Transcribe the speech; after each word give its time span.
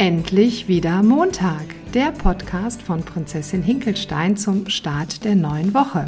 Endlich 0.00 0.68
wieder 0.68 1.02
Montag, 1.02 1.64
der 1.92 2.12
Podcast 2.12 2.82
von 2.82 3.02
Prinzessin 3.02 3.64
Hinkelstein 3.64 4.36
zum 4.36 4.68
Start 4.68 5.24
der 5.24 5.34
neuen 5.34 5.74
Woche. 5.74 6.04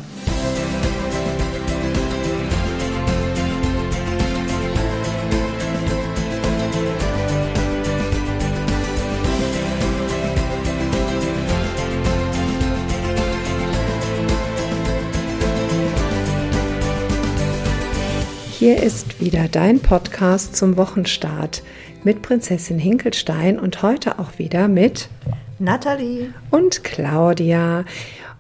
Hier 18.57 18.81
ist 18.81 19.21
wieder 19.21 19.49
dein 19.49 19.81
Podcast 19.81 20.55
zum 20.55 20.77
Wochenstart 20.77 21.65
mit 22.03 22.23
Prinzessin 22.23 22.79
Hinkelstein 22.79 23.59
und 23.59 23.83
heute 23.83 24.19
auch 24.19 24.39
wieder 24.39 24.69
mit 24.69 25.09
Nathalie 25.59 26.33
und 26.51 26.85
Claudia. 26.85 27.85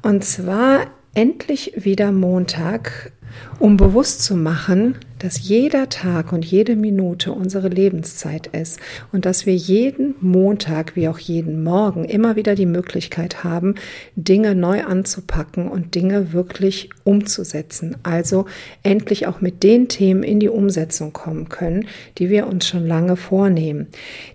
Und 0.02 0.24
zwar 0.24 0.86
endlich 1.14 1.72
wieder 1.76 2.12
Montag, 2.12 3.12
um 3.58 3.76
bewusst 3.76 4.22
zu 4.22 4.36
machen, 4.36 4.96
dass 5.20 5.48
jeder 5.48 5.88
Tag 5.88 6.32
und 6.32 6.44
jede 6.44 6.76
Minute 6.76 7.32
unsere 7.32 7.68
Lebenszeit 7.68 8.48
ist 8.48 8.80
und 9.12 9.24
dass 9.26 9.46
wir 9.46 9.54
jeden 9.54 10.14
Montag 10.20 10.96
wie 10.96 11.08
auch 11.08 11.18
jeden 11.18 11.62
Morgen 11.62 12.04
immer 12.04 12.36
wieder 12.36 12.54
die 12.54 12.66
Möglichkeit 12.66 13.44
haben, 13.44 13.74
Dinge 14.16 14.54
neu 14.54 14.82
anzupacken 14.82 15.68
und 15.68 15.94
Dinge 15.94 16.32
wirklich 16.32 16.90
umzusetzen. 17.04 17.96
Also 18.02 18.46
endlich 18.82 19.26
auch 19.26 19.40
mit 19.40 19.62
den 19.62 19.88
Themen 19.88 20.22
in 20.22 20.40
die 20.40 20.48
Umsetzung 20.48 21.12
kommen 21.12 21.48
können, 21.48 21.86
die 22.18 22.30
wir 22.30 22.46
uns 22.46 22.66
schon 22.66 22.86
lange 22.86 23.16
vornehmen. 23.16 23.88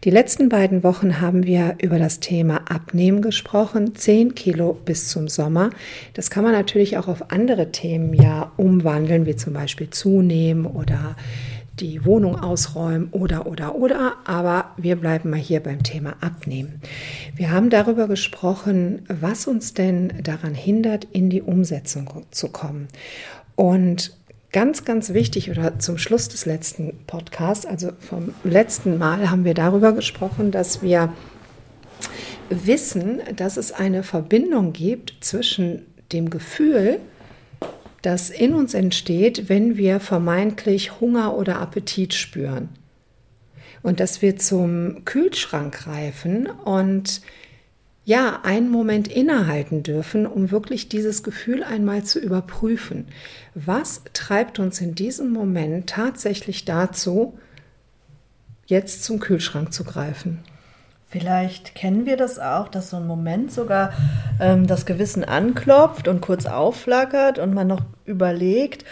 Die 0.04 0.12
letzten 0.12 0.50
beiden 0.50 0.84
Wochen 0.84 1.20
haben 1.20 1.46
wir 1.46 1.76
über 1.82 1.98
das 1.98 2.20
Thema 2.20 2.62
Abnehmen 2.70 3.22
gesprochen, 3.22 3.96
10 3.96 4.36
Kilo 4.36 4.78
bis 4.86 5.10
zum 5.10 5.28
Sommer. 5.28 5.72
Das 6.14 6.30
kann 6.30 6.44
man 6.44 6.54
natürlich 6.54 6.98
auch 6.98 7.08
auf 7.08 7.32
andere 7.32 7.72
Themen 7.72 8.14
ja 8.14 8.52
umwandeln, 8.58 9.26
wie 9.26 9.36
zum 9.36 9.54
Beispiel 9.54 9.90
zunehmen 9.90 10.66
oder 10.76 11.16
die 11.80 12.06
Wohnung 12.06 12.40
ausräumen 12.40 13.10
oder, 13.12 13.48
oder, 13.48 13.76
oder. 13.76 14.18
Aber 14.26 14.72
wir 14.78 14.96
bleiben 14.96 15.30
mal 15.30 15.40
hier 15.40 15.62
beim 15.62 15.84
Thema 15.84 16.16
Abnehmen. 16.22 16.82
Wir 17.36 17.52
haben 17.52 17.70
darüber 17.70 18.08
gesprochen, 18.08 19.04
was 19.08 19.48
uns 19.48 19.74
denn 19.74 20.14
daran 20.24 20.54
hindert, 20.54 21.06
in 21.06 21.30
die 21.30 21.42
Umsetzung 21.42 22.26
zu 22.32 22.50
kommen. 22.50 22.88
Und 23.56 24.16
ganz, 24.52 24.86
ganz 24.86 25.14
wichtig 25.14 25.52
oder 25.52 25.80
zum 25.80 25.98
Schluss 25.98 26.30
des 26.30 26.46
letzten 26.46 26.94
Podcasts, 27.08 27.66
also 27.66 27.90
vom 28.00 28.34
letzten 28.44 28.98
Mal 28.98 29.30
haben 29.30 29.44
wir 29.44 29.54
darüber 29.54 29.92
gesprochen, 29.92 30.52
dass 30.52 30.82
wir 30.82 31.12
wissen, 32.50 33.22
dass 33.36 33.58
es 33.58 33.72
eine 33.72 34.04
Verbindung 34.04 34.72
gibt 34.72 35.16
zwischen 35.20 35.82
dem 36.14 36.30
Gefühl, 36.30 37.00
das 38.06 38.30
in 38.30 38.54
uns 38.54 38.74
entsteht, 38.74 39.50
wenn 39.50 39.78
wir 39.78 40.00
vermeintlich 40.00 41.00
Hunger 41.00 41.36
oder 41.36 41.60
Appetit 41.60 42.14
spüren. 42.14 42.70
Und 43.82 44.00
dass 44.00 44.22
wir 44.22 44.38
zum 44.38 45.06
Kühlschrank 45.06 45.74
greifen 45.74 46.48
und 46.48 47.22
ja, 48.04 48.42
einen 48.44 48.70
Moment 48.70 49.08
innehalten 49.08 49.82
dürfen, 49.82 50.28
um 50.28 50.52
wirklich 50.52 50.90
dieses 50.90 51.24
Gefühl 51.24 51.64
einmal 51.64 52.04
zu 52.04 52.20
überprüfen. 52.20 53.08
Was 53.56 54.04
treibt 54.14 54.60
uns 54.60 54.80
in 54.80 54.94
diesem 54.94 55.32
Moment 55.32 55.90
tatsächlich 55.90 56.66
dazu, 56.66 57.40
jetzt 58.68 59.04
zum 59.04 59.20
Kühlschrank 59.20 59.74
zu 59.74 59.84
greifen? 59.84 60.44
Vielleicht 61.18 61.76
kennen 61.76 62.06
wir 62.06 62.18
das 62.18 62.40
auch, 62.40 62.68
dass 62.68 62.90
so 62.90 62.98
ein 62.98 63.08
Moment 63.08 63.50
sogar 63.50 63.94
ähm, 64.42 64.68
das 64.68 64.86
Gewissen 64.86 65.24
anklopft 65.24 66.10
und 66.10 66.20
kurz 66.20 66.46
aufflackert 66.46 67.40
und 67.40 67.54
man 67.54 67.68
noch 67.68 67.84
überlegt, 68.04 68.84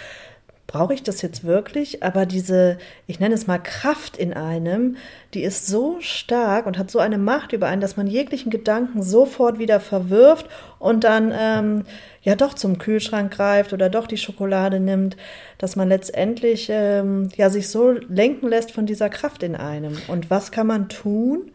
brauche 0.65 0.93
ich 0.93 1.03
das 1.03 1.21
jetzt 1.21 1.43
wirklich? 1.43 2.01
Aber 2.01 2.25
diese, 2.25 2.77
ich 3.07 3.19
nenne 3.19 3.35
es 3.35 3.45
mal 3.45 3.57
Kraft 3.57 4.15
in 4.15 4.31
einem, 4.31 4.95
die 5.33 5.43
ist 5.43 5.67
so 5.67 5.97
stark 5.99 6.65
und 6.65 6.77
hat 6.77 6.89
so 6.89 6.99
eine 6.99 7.17
Macht 7.17 7.51
über 7.51 7.67
einen, 7.67 7.81
dass 7.81 7.97
man 7.97 8.07
jeglichen 8.07 8.49
Gedanken 8.49 9.03
sofort 9.03 9.59
wieder 9.59 9.81
verwirft 9.81 10.47
und 10.79 11.03
dann 11.03 11.33
ähm, 11.37 11.83
ja 12.21 12.35
doch 12.37 12.53
zum 12.53 12.77
Kühlschrank 12.77 13.33
greift 13.33 13.73
oder 13.73 13.89
doch 13.89 14.07
die 14.07 14.15
Schokolade 14.15 14.79
nimmt, 14.79 15.17
dass 15.57 15.75
man 15.75 15.89
letztendlich 15.89 16.69
ähm, 16.71 17.27
ja 17.35 17.49
sich 17.49 17.67
so 17.67 17.91
lenken 17.91 18.47
lässt 18.47 18.71
von 18.71 18.85
dieser 18.85 19.09
Kraft 19.09 19.43
in 19.43 19.57
einem. 19.57 19.97
Und 20.07 20.29
was 20.29 20.53
kann 20.53 20.67
man 20.67 20.87
tun? 20.87 21.51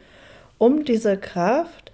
Um 0.58 0.84
diese 0.84 1.16
Kraft 1.16 1.92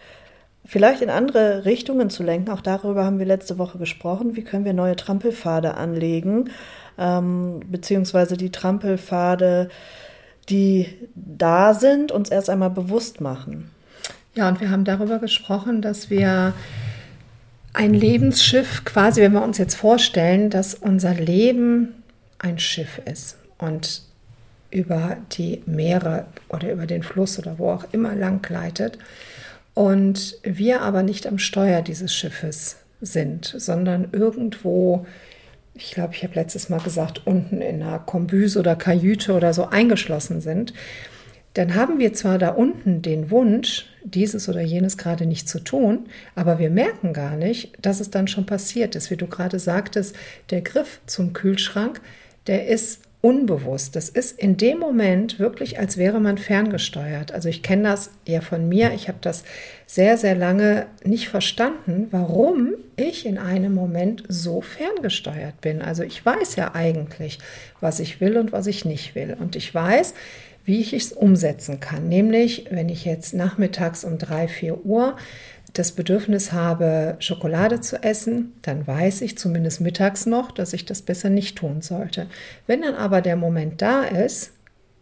vielleicht 0.64 1.02
in 1.02 1.10
andere 1.10 1.64
Richtungen 1.64 2.10
zu 2.10 2.22
lenken. 2.22 2.50
Auch 2.50 2.62
darüber 2.62 3.04
haben 3.04 3.18
wir 3.18 3.26
letzte 3.26 3.58
Woche 3.58 3.78
gesprochen. 3.78 4.34
Wie 4.36 4.42
können 4.42 4.64
wir 4.64 4.72
neue 4.72 4.96
Trampelpfade 4.96 5.74
anlegen, 5.74 6.50
ähm, 6.98 7.60
beziehungsweise 7.70 8.36
die 8.36 8.50
Trampelpfade, 8.50 9.68
die 10.48 10.88
da 11.14 11.74
sind, 11.74 12.12
uns 12.12 12.30
erst 12.30 12.50
einmal 12.50 12.70
bewusst 12.70 13.20
machen. 13.20 13.70
Ja, 14.34 14.48
und 14.48 14.60
wir 14.60 14.70
haben 14.70 14.84
darüber 14.84 15.18
gesprochen, 15.18 15.80
dass 15.80 16.10
wir 16.10 16.54
ein 17.72 17.94
Lebensschiff 17.94 18.84
quasi, 18.84 19.20
wenn 19.20 19.32
wir 19.32 19.42
uns 19.42 19.58
jetzt 19.58 19.74
vorstellen, 19.74 20.50
dass 20.50 20.74
unser 20.74 21.14
Leben 21.14 22.02
ein 22.38 22.58
Schiff 22.58 23.00
ist 23.04 23.36
und 23.58 24.02
über 24.74 25.16
die 25.32 25.62
Meere 25.66 26.26
oder 26.48 26.72
über 26.72 26.86
den 26.86 27.02
Fluss 27.02 27.38
oder 27.38 27.58
wo 27.58 27.70
auch 27.70 27.84
immer 27.92 28.14
lang 28.14 28.42
gleitet. 28.42 28.98
Und 29.72 30.36
wir 30.42 30.82
aber 30.82 31.02
nicht 31.02 31.26
am 31.26 31.38
Steuer 31.38 31.82
dieses 31.82 32.14
Schiffes 32.14 32.76
sind, 33.00 33.54
sondern 33.56 34.08
irgendwo, 34.12 35.06
ich 35.74 35.92
glaube, 35.92 36.14
ich 36.14 36.22
habe 36.22 36.34
letztes 36.34 36.68
Mal 36.68 36.80
gesagt, 36.80 37.26
unten 37.26 37.60
in 37.60 37.82
einer 37.82 37.98
Kombüse 37.98 38.58
oder 38.58 38.76
Kajüte 38.76 39.32
oder 39.32 39.52
so 39.52 39.66
eingeschlossen 39.68 40.40
sind, 40.40 40.74
dann 41.54 41.76
haben 41.76 42.00
wir 42.00 42.12
zwar 42.12 42.38
da 42.38 42.48
unten 42.50 43.00
den 43.00 43.30
Wunsch, 43.30 43.86
dieses 44.02 44.48
oder 44.48 44.60
jenes 44.60 44.98
gerade 44.98 45.24
nicht 45.24 45.48
zu 45.48 45.60
tun, 45.60 46.06
aber 46.34 46.58
wir 46.58 46.68
merken 46.68 47.12
gar 47.12 47.36
nicht, 47.36 47.72
dass 47.80 48.00
es 48.00 48.10
dann 48.10 48.26
schon 48.26 48.44
passiert 48.44 48.96
ist. 48.96 49.10
Wie 49.10 49.16
du 49.16 49.28
gerade 49.28 49.60
sagtest, 49.60 50.16
der 50.50 50.62
Griff 50.62 51.00
zum 51.06 51.32
Kühlschrank, 51.32 52.00
der 52.48 52.66
ist 52.66 53.02
unbewusst. 53.24 53.96
Das 53.96 54.10
ist 54.10 54.38
in 54.38 54.58
dem 54.58 54.78
Moment 54.78 55.38
wirklich, 55.38 55.78
als 55.78 55.96
wäre 55.96 56.20
man 56.20 56.36
ferngesteuert. 56.36 57.32
Also 57.32 57.48
ich 57.48 57.62
kenne 57.62 57.84
das 57.84 58.10
ja 58.26 58.42
von 58.42 58.68
mir. 58.68 58.92
Ich 58.92 59.08
habe 59.08 59.16
das 59.22 59.44
sehr, 59.86 60.18
sehr 60.18 60.34
lange 60.34 60.84
nicht 61.04 61.30
verstanden, 61.30 62.08
warum 62.10 62.74
ich 62.96 63.24
in 63.24 63.38
einem 63.38 63.72
Moment 63.72 64.24
so 64.28 64.60
ferngesteuert 64.60 65.58
bin. 65.62 65.80
Also 65.80 66.02
ich 66.02 66.24
weiß 66.24 66.56
ja 66.56 66.74
eigentlich, 66.74 67.38
was 67.80 67.98
ich 67.98 68.20
will 68.20 68.36
und 68.36 68.52
was 68.52 68.66
ich 68.66 68.84
nicht 68.84 69.14
will. 69.14 69.34
Und 69.40 69.56
ich 69.56 69.74
weiß, 69.74 70.12
wie 70.66 70.82
ich 70.82 70.92
es 70.92 71.14
umsetzen 71.14 71.80
kann. 71.80 72.10
Nämlich, 72.10 72.66
wenn 72.70 72.90
ich 72.90 73.06
jetzt 73.06 73.32
nachmittags 73.32 74.04
um 74.04 74.18
drei, 74.18 74.48
vier 74.48 74.84
Uhr 74.84 75.16
das 75.74 75.92
Bedürfnis 75.92 76.52
habe, 76.52 77.16
Schokolade 77.18 77.80
zu 77.80 78.02
essen, 78.02 78.52
dann 78.62 78.86
weiß 78.86 79.20
ich 79.20 79.36
zumindest 79.36 79.80
mittags 79.80 80.24
noch, 80.24 80.52
dass 80.52 80.72
ich 80.72 80.84
das 80.86 81.02
besser 81.02 81.30
nicht 81.30 81.58
tun 81.58 81.82
sollte. 81.82 82.28
Wenn 82.66 82.82
dann 82.82 82.94
aber 82.94 83.20
der 83.20 83.36
Moment 83.36 83.82
da 83.82 84.04
ist, 84.04 84.52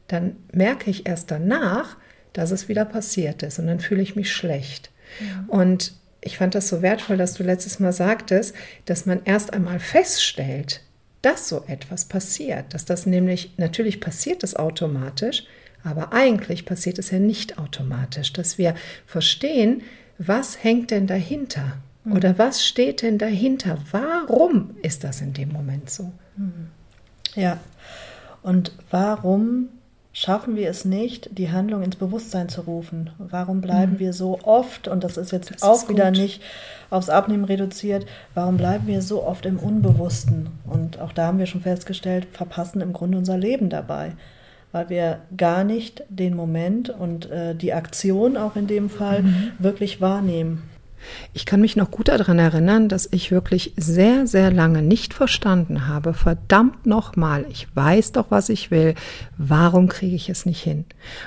dann 0.08 0.36
merke 0.52 0.90
ich 0.90 1.06
erst 1.06 1.30
danach, 1.30 1.96
dass 2.32 2.50
es 2.50 2.68
wieder 2.68 2.86
passiert 2.86 3.42
ist 3.42 3.58
und 3.58 3.66
dann 3.66 3.80
fühle 3.80 4.02
ich 4.02 4.16
mich 4.16 4.32
schlecht. 4.32 4.90
Ja. 5.20 5.44
Und 5.48 5.94
ich 6.22 6.38
fand 6.38 6.54
das 6.54 6.68
so 6.68 6.80
wertvoll, 6.80 7.18
dass 7.18 7.34
du 7.34 7.42
letztes 7.42 7.78
Mal 7.78 7.92
sagtest, 7.92 8.54
dass 8.86 9.04
man 9.04 9.20
erst 9.24 9.52
einmal 9.52 9.78
feststellt, 9.78 10.80
dass 11.20 11.48
so 11.48 11.64
etwas 11.66 12.06
passiert, 12.06 12.72
dass 12.72 12.86
das 12.86 13.04
nämlich 13.04 13.54
natürlich 13.58 14.00
passiert 14.00 14.42
es 14.42 14.56
automatisch, 14.56 15.44
aber 15.84 16.12
eigentlich 16.12 16.64
passiert 16.64 16.98
es 16.98 17.10
ja 17.10 17.18
nicht 17.18 17.58
automatisch, 17.58 18.32
dass 18.32 18.56
wir 18.56 18.74
verstehen, 19.06 19.82
was 20.26 20.62
hängt 20.62 20.90
denn 20.90 21.06
dahinter? 21.06 21.78
Mhm. 22.04 22.12
Oder 22.12 22.38
was 22.38 22.64
steht 22.64 23.02
denn 23.02 23.18
dahinter? 23.18 23.78
Warum 23.90 24.76
ist 24.82 25.04
das 25.04 25.20
in 25.20 25.32
dem 25.32 25.52
Moment 25.52 25.90
so? 25.90 26.12
Mhm. 26.36 26.68
Ja, 27.34 27.58
und 28.42 28.72
warum 28.90 29.68
schaffen 30.12 30.56
wir 30.56 30.68
es 30.68 30.84
nicht, 30.84 31.38
die 31.38 31.50
Handlung 31.50 31.82
ins 31.82 31.96
Bewusstsein 31.96 32.48
zu 32.48 32.62
rufen? 32.62 33.10
Warum 33.18 33.60
bleiben 33.60 33.94
mhm. 33.94 33.98
wir 33.98 34.12
so 34.12 34.40
oft, 34.42 34.88
und 34.88 35.02
das 35.04 35.16
ist 35.16 35.32
jetzt 35.32 35.50
das 35.54 35.62
auch 35.62 35.84
ist 35.84 35.88
wieder 35.88 36.10
nicht 36.10 36.42
aufs 36.90 37.08
Abnehmen 37.08 37.44
reduziert, 37.44 38.04
warum 38.34 38.58
bleiben 38.58 38.86
wir 38.86 39.00
so 39.00 39.24
oft 39.24 39.46
im 39.46 39.58
Unbewussten? 39.58 40.48
Und 40.66 41.00
auch 41.00 41.12
da 41.12 41.28
haben 41.28 41.38
wir 41.38 41.46
schon 41.46 41.62
festgestellt, 41.62 42.26
verpassen 42.32 42.82
im 42.82 42.92
Grunde 42.92 43.16
unser 43.16 43.38
Leben 43.38 43.70
dabei 43.70 44.12
weil 44.72 44.88
wir 44.88 45.20
gar 45.36 45.64
nicht 45.64 46.02
den 46.08 46.34
Moment 46.34 46.90
und 46.90 47.30
äh, 47.30 47.54
die 47.54 47.72
Aktion 47.72 48.36
auch 48.36 48.56
in 48.56 48.66
dem 48.66 48.90
Fall 48.90 49.22
mhm. 49.22 49.52
wirklich 49.58 50.00
wahrnehmen. 50.00 50.62
Ich 51.32 51.46
kann 51.46 51.60
mich 51.60 51.76
noch 51.76 51.90
gut 51.90 52.08
daran 52.08 52.38
erinnern, 52.38 52.88
dass 52.88 53.08
ich 53.10 53.30
wirklich 53.30 53.72
sehr, 53.76 54.26
sehr 54.26 54.52
lange 54.52 54.82
nicht 54.82 55.14
verstanden 55.14 55.88
habe, 55.88 56.14
verdammt 56.14 56.86
nochmal, 56.86 57.44
ich 57.50 57.66
weiß 57.74 58.12
doch, 58.12 58.30
was 58.30 58.48
ich 58.48 58.70
will, 58.70 58.94
warum 59.36 59.88
kriege 59.88 60.14
ich 60.14 60.28
es 60.28 60.46
nicht 60.46 60.62
hin? 60.62 60.84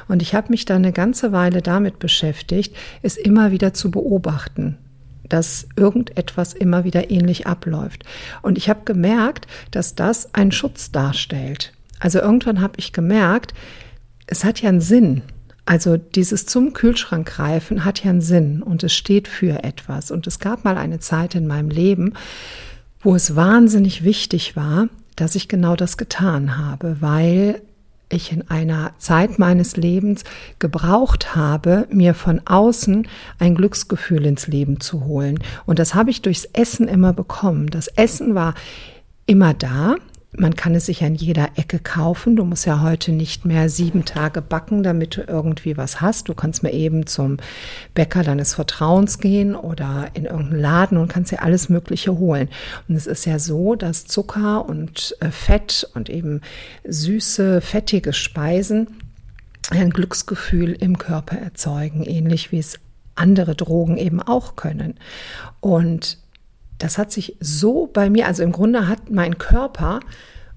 Und 0.08 0.22
ich 0.22 0.34
habe 0.34 0.50
mich 0.50 0.66
da 0.66 0.76
eine 0.76 0.94
ganze 0.94 1.32
Weile 1.32 1.62
damit 1.62 2.00
beschäftigt, 2.00 2.76
es 3.02 3.18
immer 3.18 3.52
wieder 3.52 3.74
zu 3.74 3.92
beobachten 3.92 4.78
dass 5.28 5.68
irgendetwas 5.76 6.54
immer 6.54 6.84
wieder 6.84 7.10
ähnlich 7.10 7.48
abläuft. 7.48 8.04
Und 8.44 8.60
ich 8.60 8.70
habe 8.70 8.82
gemerkt, 8.86 9.48
dass 9.72 9.96
das 9.96 10.36
einen 10.36 10.52
Schutz 10.52 10.92
darstellt. 10.92 11.74
Also 12.06 12.20
irgendwann 12.20 12.62
habe 12.62 12.76
ich 12.78 12.94
gemerkt, 12.94 13.56
es 14.28 14.44
hat 14.44 14.62
ja 14.62 14.70
einen 14.70 14.80
Sinn, 14.80 15.24
also 15.66 15.98
dieses 15.98 16.46
zum 16.46 16.74
Kühlschrank 16.74 17.28
greifen 17.28 17.84
hat 17.84 18.04
ja 18.04 18.12
einen 18.12 18.22
Sinn 18.22 18.62
und 18.62 18.84
es 18.84 18.94
steht 18.94 19.28
für 19.28 19.64
etwas. 19.64 20.12
Und 20.12 20.28
es 20.28 20.38
gab 20.38 20.66
mal 20.66 20.78
eine 20.78 21.00
Zeit 21.00 21.34
in 21.34 21.48
meinem 21.48 21.72
Leben, 21.72 22.14
wo 23.00 23.16
es 23.16 23.36
wahnsinnig 23.36 24.04
wichtig 24.04 24.56
war, 24.56 24.88
dass 25.16 25.34
ich 25.34 25.48
genau 25.48 25.76
das 25.76 25.98
getan 25.98 26.60
habe, 26.60 26.98
weil 27.00 27.64
ich 28.10 28.32
in 28.32 28.52
einer 28.52 28.92
Zeit 29.00 29.40
meines 29.40 29.76
Lebens 29.76 30.26
gebraucht 30.60 31.36
habe, 31.36 31.88
mir 31.90 32.14
von 32.14 32.40
außen 32.46 33.08
ein 33.40 33.56
Glücksgefühl 33.56 34.28
ins 34.28 34.46
Leben 34.46 34.80
zu 34.80 35.06
holen. 35.06 35.40
Und 35.66 35.80
das 35.80 35.96
habe 35.96 36.12
ich 36.12 36.22
durchs 36.22 36.46
Essen 36.54 36.88
immer 36.88 37.14
bekommen. 37.14 37.66
Das 37.72 37.88
Essen 37.88 38.36
war 38.36 38.54
immer 39.26 39.56
da. 39.56 39.96
Man 40.38 40.56
kann 40.56 40.76
es 40.76 40.88
sich 40.88 41.04
an 41.04 41.16
jeder 41.16 41.50
Ecke 41.56 41.80
kaufen. 41.80 42.36
Du 42.36 42.44
musst 42.44 42.66
ja 42.66 42.82
heute 42.82 43.12
nicht 43.12 43.46
mehr 43.46 43.70
sieben 43.70 44.06
Tage 44.06 44.42
backen, 44.42 44.84
damit 44.84 45.18
du 45.18 45.22
irgendwie 45.22 45.78
was 45.78 46.02
hast. 46.02 46.30
Du 46.30 46.34
kannst 46.34 46.64
mir 46.64 46.72
eben 46.74 47.08
zum 47.08 47.38
Bäcker 47.94 48.24
deines 48.24 48.54
Vertrauens 48.54 49.20
gehen 49.20 49.56
oder 49.56 50.10
in 50.14 50.26
irgendeinen 50.26 50.62
Laden 50.62 50.98
und 50.98 51.08
kannst 51.08 51.32
dir 51.32 51.42
alles 51.42 51.70
Mögliche 51.70 52.18
holen. 52.18 52.50
Und 52.88 52.96
es 52.96 53.08
ist 53.08 53.26
ja 53.26 53.40
so, 53.40 53.76
dass 53.76 54.06
Zucker 54.06 54.68
und 54.68 55.16
äh, 55.20 55.32
Fett 55.32 55.90
und 55.94 56.10
eben 56.10 56.42
süße, 56.86 57.62
fettige 57.62 58.14
Speisen 58.14 58.88
ein 59.72 59.90
Glücksgefühl 59.90 60.74
im 60.74 60.98
Körper 60.98 61.38
erzeugen, 61.38 62.04
ähnlich 62.04 62.52
wie 62.52 62.60
es 62.60 62.80
andere 63.16 63.56
Drogen 63.56 63.98
eben 63.98 64.22
auch 64.22 64.56
können. 64.56 64.96
Und 65.60 66.18
das 66.78 66.98
hat 66.98 67.12
sich 67.12 67.36
so 67.40 67.88
bei 67.88 68.10
mir, 68.10 68.28
also 68.28 68.44
im 68.44 68.52
Grunde 68.52 68.88
hat 68.88 69.10
mein 69.10 69.38
Körper 69.38 70.00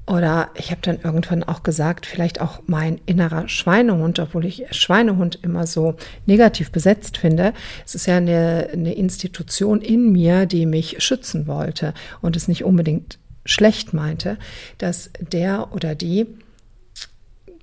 oder 0.06 0.48
ich 0.54 0.70
habe 0.70 0.80
dann 0.80 1.00
irgendwann 1.02 1.44
auch 1.44 1.62
gesagt, 1.62 2.06
vielleicht 2.06 2.40
auch 2.40 2.60
mein 2.66 2.98
innerer 3.04 3.46
Schweinehund, 3.48 4.18
obwohl 4.18 4.46
ich 4.46 4.64
Schweinehund 4.70 5.38
immer 5.42 5.66
so 5.66 5.96
negativ 6.24 6.72
besetzt 6.72 7.18
finde. 7.18 7.52
Es 7.84 7.94
ist 7.94 8.06
ja 8.06 8.16
eine, 8.16 8.70
eine 8.72 8.94
Institution 8.94 9.82
in 9.82 10.10
mir, 10.10 10.46
die 10.46 10.64
mich 10.64 11.02
schützen 11.02 11.46
wollte 11.46 11.92
und 12.22 12.36
es 12.36 12.48
nicht 12.48 12.64
unbedingt 12.64 13.18
schlecht 13.44 13.92
meinte, 13.92 14.38
dass 14.78 15.10
der 15.20 15.72
oder 15.72 15.94
die 15.94 16.26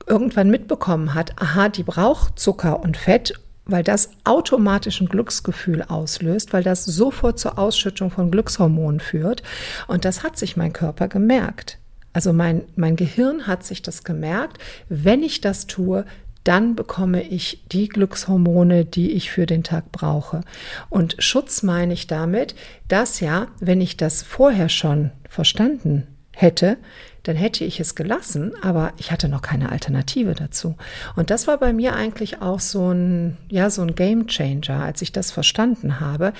irgendwann 0.07 0.51
mitbekommen 0.51 1.15
hat, 1.15 1.41
aha, 1.41 1.69
die 1.69 1.83
braucht 1.83 2.37
Zucker 2.37 2.79
und 2.79 2.95
Fett 2.95 3.33
weil 3.65 3.83
das 3.83 4.09
automatisch 4.23 5.01
ein 5.01 5.07
Glücksgefühl 5.07 5.83
auslöst, 5.83 6.53
weil 6.53 6.63
das 6.63 6.85
sofort 6.85 7.39
zur 7.39 7.57
Ausschüttung 7.57 8.11
von 8.11 8.31
Glückshormonen 8.31 8.99
führt. 8.99 9.43
Und 9.87 10.05
das 10.05 10.23
hat 10.23 10.37
sich 10.37 10.55
mein 10.55 10.73
Körper 10.73 11.07
gemerkt. 11.07 11.79
Also 12.13 12.31
mein, 12.31 12.63
mein 12.75 12.95
Gehirn 12.95 13.47
hat 13.47 13.63
sich 13.63 13.81
das 13.81 14.03
gemerkt. 14.03 14.59
Wenn 14.87 15.23
ich 15.23 15.41
das 15.41 15.67
tue, 15.67 16.05
dann 16.45 16.75
bekomme 16.75 17.23
ich 17.23 17.63
die 17.71 17.89
Glückshormone, 17.89 18.85
die 18.85 19.11
ich 19.13 19.31
für 19.31 19.47
den 19.47 19.63
Tag 19.63 19.91
brauche. 19.91 20.41
Und 20.89 21.15
Schutz 21.19 21.63
meine 21.63 21.93
ich 21.93 22.05
damit, 22.05 22.55
dass 22.87 23.19
ja, 23.19 23.47
wenn 23.59 23.81
ich 23.81 23.97
das 23.97 24.21
vorher 24.21 24.69
schon 24.69 25.11
verstanden 25.27 26.07
hätte, 26.31 26.77
dann 27.25 27.35
hätte 27.35 27.65
ich 27.65 27.79
es 27.79 27.95
gelassen, 27.95 28.53
aber 28.61 28.93
ich 28.97 29.11
hatte 29.11 29.27
noch 29.27 29.41
keine 29.41 29.71
Alternative 29.71 30.35
dazu. 30.35 30.75
Und 31.15 31.31
das 31.31 31.47
war 31.47 31.57
bei 31.57 31.73
mir 31.73 31.95
eigentlich 31.95 32.41
auch 32.41 32.59
so 32.59 32.91
ein, 32.91 33.37
ja, 33.49 33.69
so 33.69 33.81
ein 33.81 33.95
Game 33.95 34.27
Changer, 34.27 34.83
als 34.83 35.01
ich 35.01 35.11
das 35.11 35.31
verstanden 35.31 35.99
habe, 35.99 36.33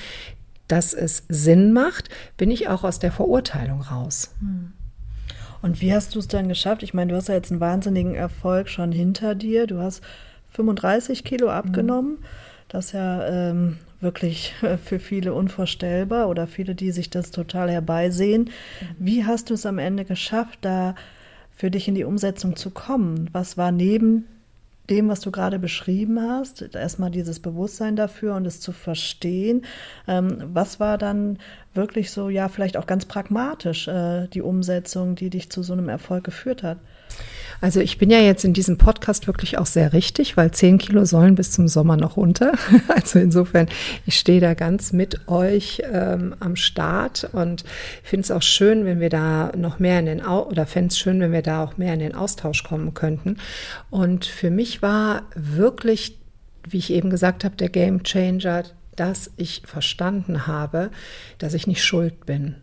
dass 0.68 0.94
es 0.94 1.24
Sinn 1.28 1.74
macht, 1.74 2.10
bin 2.38 2.52
ich 2.52 2.68
auch 2.68 2.84
aus 2.84 3.00
der 3.00 3.12
Verurteilung 3.12 3.82
raus. 3.82 4.34
Hm. 4.40 4.74
Und 5.64 5.82
wie 5.82 5.94
hast 5.94 6.14
du 6.14 6.20
es 6.20 6.28
dann 6.28 6.48
geschafft? 6.48 6.84
Ich 6.84 6.94
meine, 6.94 7.12
du 7.12 7.18
hast 7.18 7.30
ja 7.30 7.34
jetzt 7.34 7.52
einen 7.52 7.60
wahnsinnigen 7.60 8.14
Erfolg 8.14 8.70
schon 8.70 8.92
hinter 8.92 9.34
dir. 9.34 9.66
Du 9.66 9.80
hast 9.80 10.04
35 10.52 11.24
Kilo 11.24 11.50
abgenommen. 11.50 12.20
Mhm. 12.20 12.26
Das 12.76 12.88
ist 12.88 12.92
ja 12.92 13.26
ähm, 13.26 13.78
wirklich 14.02 14.54
für 14.84 15.00
viele 15.00 15.34
unvorstellbar 15.34 16.28
oder 16.28 16.46
viele, 16.46 16.76
die 16.76 16.92
sich 16.92 17.10
das 17.10 17.32
total 17.32 17.72
herbeisehen. 17.72 18.50
Wie 19.00 19.24
hast 19.24 19.50
du 19.50 19.54
es 19.54 19.66
am 19.66 19.78
Ende 19.78 20.04
geschafft, 20.04 20.60
da 20.60 20.94
für 21.56 21.72
dich 21.72 21.88
in 21.88 21.96
die 21.96 22.04
Umsetzung 22.04 22.58
zu 22.58 22.72
kommen? 22.72 23.30
Was 23.32 23.56
war 23.56 23.72
neben 23.72 24.26
dem, 24.90 25.08
was 25.08 25.22
du 25.22 25.32
gerade 25.32 25.58
beschrieben 25.58 26.20
hast, 26.22 26.76
erstmal 26.76 27.12
dieses 27.12 27.40
Bewusstsein 27.40 27.96
dafür 27.96 28.36
und 28.36 28.46
es 28.46 28.60
zu 28.60 28.74
verstehen. 28.74 29.64
Ähm, 30.06 30.44
was 30.54 30.82
war 30.82 30.98
dann 30.98 31.40
wirklich 31.74 32.12
so, 32.12 32.30
ja, 32.30 32.50
vielleicht 32.50 32.76
auch 32.76 32.88
ganz 32.88 33.06
pragmatisch 33.06 33.88
äh, 33.88 34.28
die 34.28 34.42
Umsetzung, 34.42 35.16
die 35.16 35.30
dich 35.30 35.50
zu 35.50 35.64
so 35.64 35.72
einem 35.72 35.88
Erfolg 35.88 36.26
geführt 36.26 36.62
hat? 36.62 36.80
Also 37.62 37.80
ich 37.80 37.98
bin 37.98 38.10
ja 38.10 38.20
jetzt 38.20 38.46
in 38.46 38.54
diesem 38.54 38.78
Podcast 38.78 39.28
wirklich 39.28 39.58
auch 39.58 39.66
sehr 39.66 39.94
richtig, 39.94 40.38
weil 40.38 40.52
zehn 40.52 40.78
Kilo 40.78 41.06
sollen 41.06 41.36
bis 41.36 41.52
zum 41.52 41.68
Sommer 41.68 41.98
noch 41.98 42.18
runter. 42.18 42.54
Also 42.88 43.20
insofern, 43.20 43.68
ich 44.06 44.18
stehe 44.18 44.40
da 44.40 44.54
ganz 44.54 44.94
mit 44.94 45.28
euch 45.28 45.82
ähm, 45.92 46.36
am 46.40 46.56
Start 46.56 47.30
und 47.34 47.64
finde 48.04 48.24
es 48.24 48.32
auch 48.32 48.42
schön, 48.42 48.86
wenn 48.86 49.00
wir 49.00 49.10
da 49.10 49.52
noch 49.56 49.80
mehr 49.80 50.00
in 50.00 50.06
den 50.06 50.26
Au 50.26 50.48
oder 50.48 50.66
fände 50.66 50.90
es 50.90 50.98
schön, 50.98 51.20
wenn 51.20 51.32
wir 51.32 51.42
da 51.42 51.64
auch 51.64 51.78
mehr 51.78 51.94
in 51.94 52.00
den 52.00 52.16
Austausch 52.16 52.64
kommen 52.64 52.94
könnten. 52.94 53.38
Und 53.90 54.26
für 54.26 54.50
mich 54.50 54.82
war 54.82 55.24
wirklich, 55.36 56.18
wie 56.68 56.78
ich 56.78 56.92
eben 56.92 57.10
gesagt 57.10 57.44
habe, 57.44 57.56
der 57.56 57.70
Game 57.70 58.04
Changer, 58.04 58.64
dass 58.96 59.32
ich 59.36 59.64
verstanden 59.66 60.48
habe, 60.48 60.90
dass 61.38 61.54
ich 61.54 61.68
nicht 61.68 61.84
schuld 61.84 62.26
bin 62.26 62.56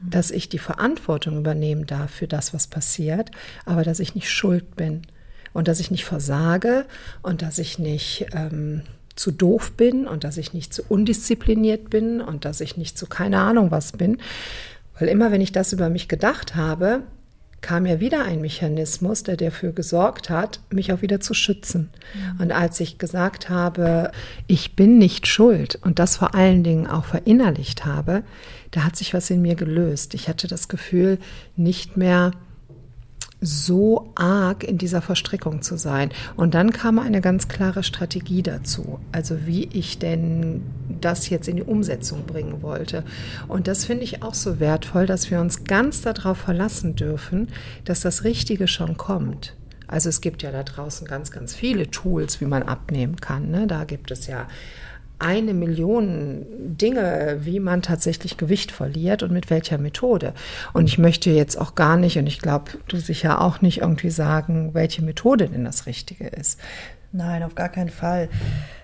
dass 0.00 0.30
ich 0.30 0.48
die 0.48 0.58
Verantwortung 0.58 1.38
übernehmen 1.38 1.86
darf 1.86 2.10
für 2.10 2.26
das, 2.26 2.52
was 2.52 2.66
passiert, 2.66 3.30
aber 3.64 3.82
dass 3.82 4.00
ich 4.00 4.14
nicht 4.14 4.30
schuld 4.30 4.76
bin 4.76 5.02
und 5.52 5.68
dass 5.68 5.80
ich 5.80 5.90
nicht 5.90 6.04
versage 6.04 6.84
und 7.22 7.42
dass 7.42 7.58
ich 7.58 7.78
nicht 7.78 8.26
ähm, 8.32 8.82
zu 9.14 9.30
doof 9.30 9.72
bin 9.72 10.06
und 10.06 10.24
dass 10.24 10.36
ich 10.36 10.52
nicht 10.52 10.74
zu 10.74 10.82
undiszipliniert 10.86 11.88
bin 11.88 12.20
und 12.20 12.44
dass 12.44 12.60
ich 12.60 12.76
nicht 12.76 12.98
zu 12.98 13.06
keine 13.06 13.40
Ahnung 13.40 13.70
was 13.70 13.92
bin. 13.92 14.18
Weil 14.98 15.08
immer 15.08 15.32
wenn 15.32 15.40
ich 15.40 15.52
das 15.52 15.72
über 15.72 15.88
mich 15.88 16.08
gedacht 16.08 16.54
habe, 16.54 17.02
kam 17.66 17.84
ja 17.84 17.98
wieder 17.98 18.24
ein 18.24 18.40
Mechanismus, 18.40 19.24
der 19.24 19.36
dafür 19.36 19.72
gesorgt 19.72 20.30
hat, 20.30 20.60
mich 20.70 20.92
auch 20.92 21.02
wieder 21.02 21.18
zu 21.18 21.34
schützen. 21.34 21.90
Mhm. 22.14 22.40
Und 22.40 22.52
als 22.52 22.78
ich 22.78 22.96
gesagt 22.96 23.48
habe, 23.48 24.12
ich 24.46 24.76
bin 24.76 24.98
nicht 24.98 25.26
schuld 25.26 25.76
und 25.82 25.98
das 25.98 26.16
vor 26.16 26.36
allen 26.36 26.62
Dingen 26.62 26.86
auch 26.86 27.04
verinnerlicht 27.06 27.84
habe, 27.84 28.22
da 28.70 28.84
hat 28.84 28.94
sich 28.94 29.14
was 29.14 29.30
in 29.30 29.42
mir 29.42 29.56
gelöst. 29.56 30.14
Ich 30.14 30.28
hatte 30.28 30.46
das 30.46 30.68
Gefühl, 30.68 31.18
nicht 31.56 31.96
mehr 31.96 32.30
so 33.40 34.12
arg 34.14 34.64
in 34.64 34.78
dieser 34.78 35.02
Verstrickung 35.02 35.62
zu 35.62 35.76
sein. 35.76 36.10
Und 36.36 36.54
dann 36.54 36.72
kam 36.72 36.98
eine 36.98 37.20
ganz 37.20 37.48
klare 37.48 37.82
Strategie 37.82 38.42
dazu, 38.42 38.98
also 39.12 39.46
wie 39.46 39.68
ich 39.72 39.98
denn 39.98 40.62
das 41.00 41.28
jetzt 41.28 41.46
in 41.48 41.56
die 41.56 41.62
Umsetzung 41.62 42.24
bringen 42.24 42.62
wollte. 42.62 43.04
Und 43.46 43.68
das 43.68 43.84
finde 43.84 44.04
ich 44.04 44.22
auch 44.22 44.34
so 44.34 44.58
wertvoll, 44.58 45.06
dass 45.06 45.30
wir 45.30 45.40
uns 45.40 45.64
ganz 45.64 46.00
darauf 46.00 46.38
verlassen 46.38 46.96
dürfen, 46.96 47.48
dass 47.84 48.00
das 48.00 48.24
Richtige 48.24 48.68
schon 48.68 48.96
kommt. 48.96 49.54
Also 49.86 50.08
es 50.08 50.20
gibt 50.20 50.42
ja 50.42 50.50
da 50.50 50.62
draußen 50.62 51.06
ganz, 51.06 51.30
ganz 51.30 51.54
viele 51.54 51.90
Tools, 51.90 52.40
wie 52.40 52.46
man 52.46 52.62
abnehmen 52.62 53.16
kann. 53.16 53.50
Ne? 53.50 53.66
Da 53.66 53.84
gibt 53.84 54.10
es 54.10 54.26
ja 54.26 54.48
eine 55.18 55.54
Million 55.54 56.44
Dinge, 56.76 57.38
wie 57.40 57.60
man 57.60 57.82
tatsächlich 57.82 58.36
Gewicht 58.36 58.70
verliert 58.70 59.22
und 59.22 59.32
mit 59.32 59.48
welcher 59.50 59.78
Methode. 59.78 60.34
Und 60.72 60.86
ich 60.86 60.98
möchte 60.98 61.30
jetzt 61.30 61.56
auch 61.58 61.74
gar 61.74 61.96
nicht, 61.96 62.18
und 62.18 62.26
ich 62.26 62.40
glaube, 62.40 62.72
du 62.88 62.98
sicher 62.98 63.40
auch 63.40 63.62
nicht 63.62 63.80
irgendwie 63.80 64.10
sagen, 64.10 64.74
welche 64.74 65.02
Methode 65.02 65.48
denn 65.48 65.64
das 65.64 65.86
Richtige 65.86 66.26
ist. 66.26 66.60
Nein, 67.12 67.42
auf 67.42 67.54
gar 67.54 67.70
keinen 67.70 67.88
Fall, 67.88 68.28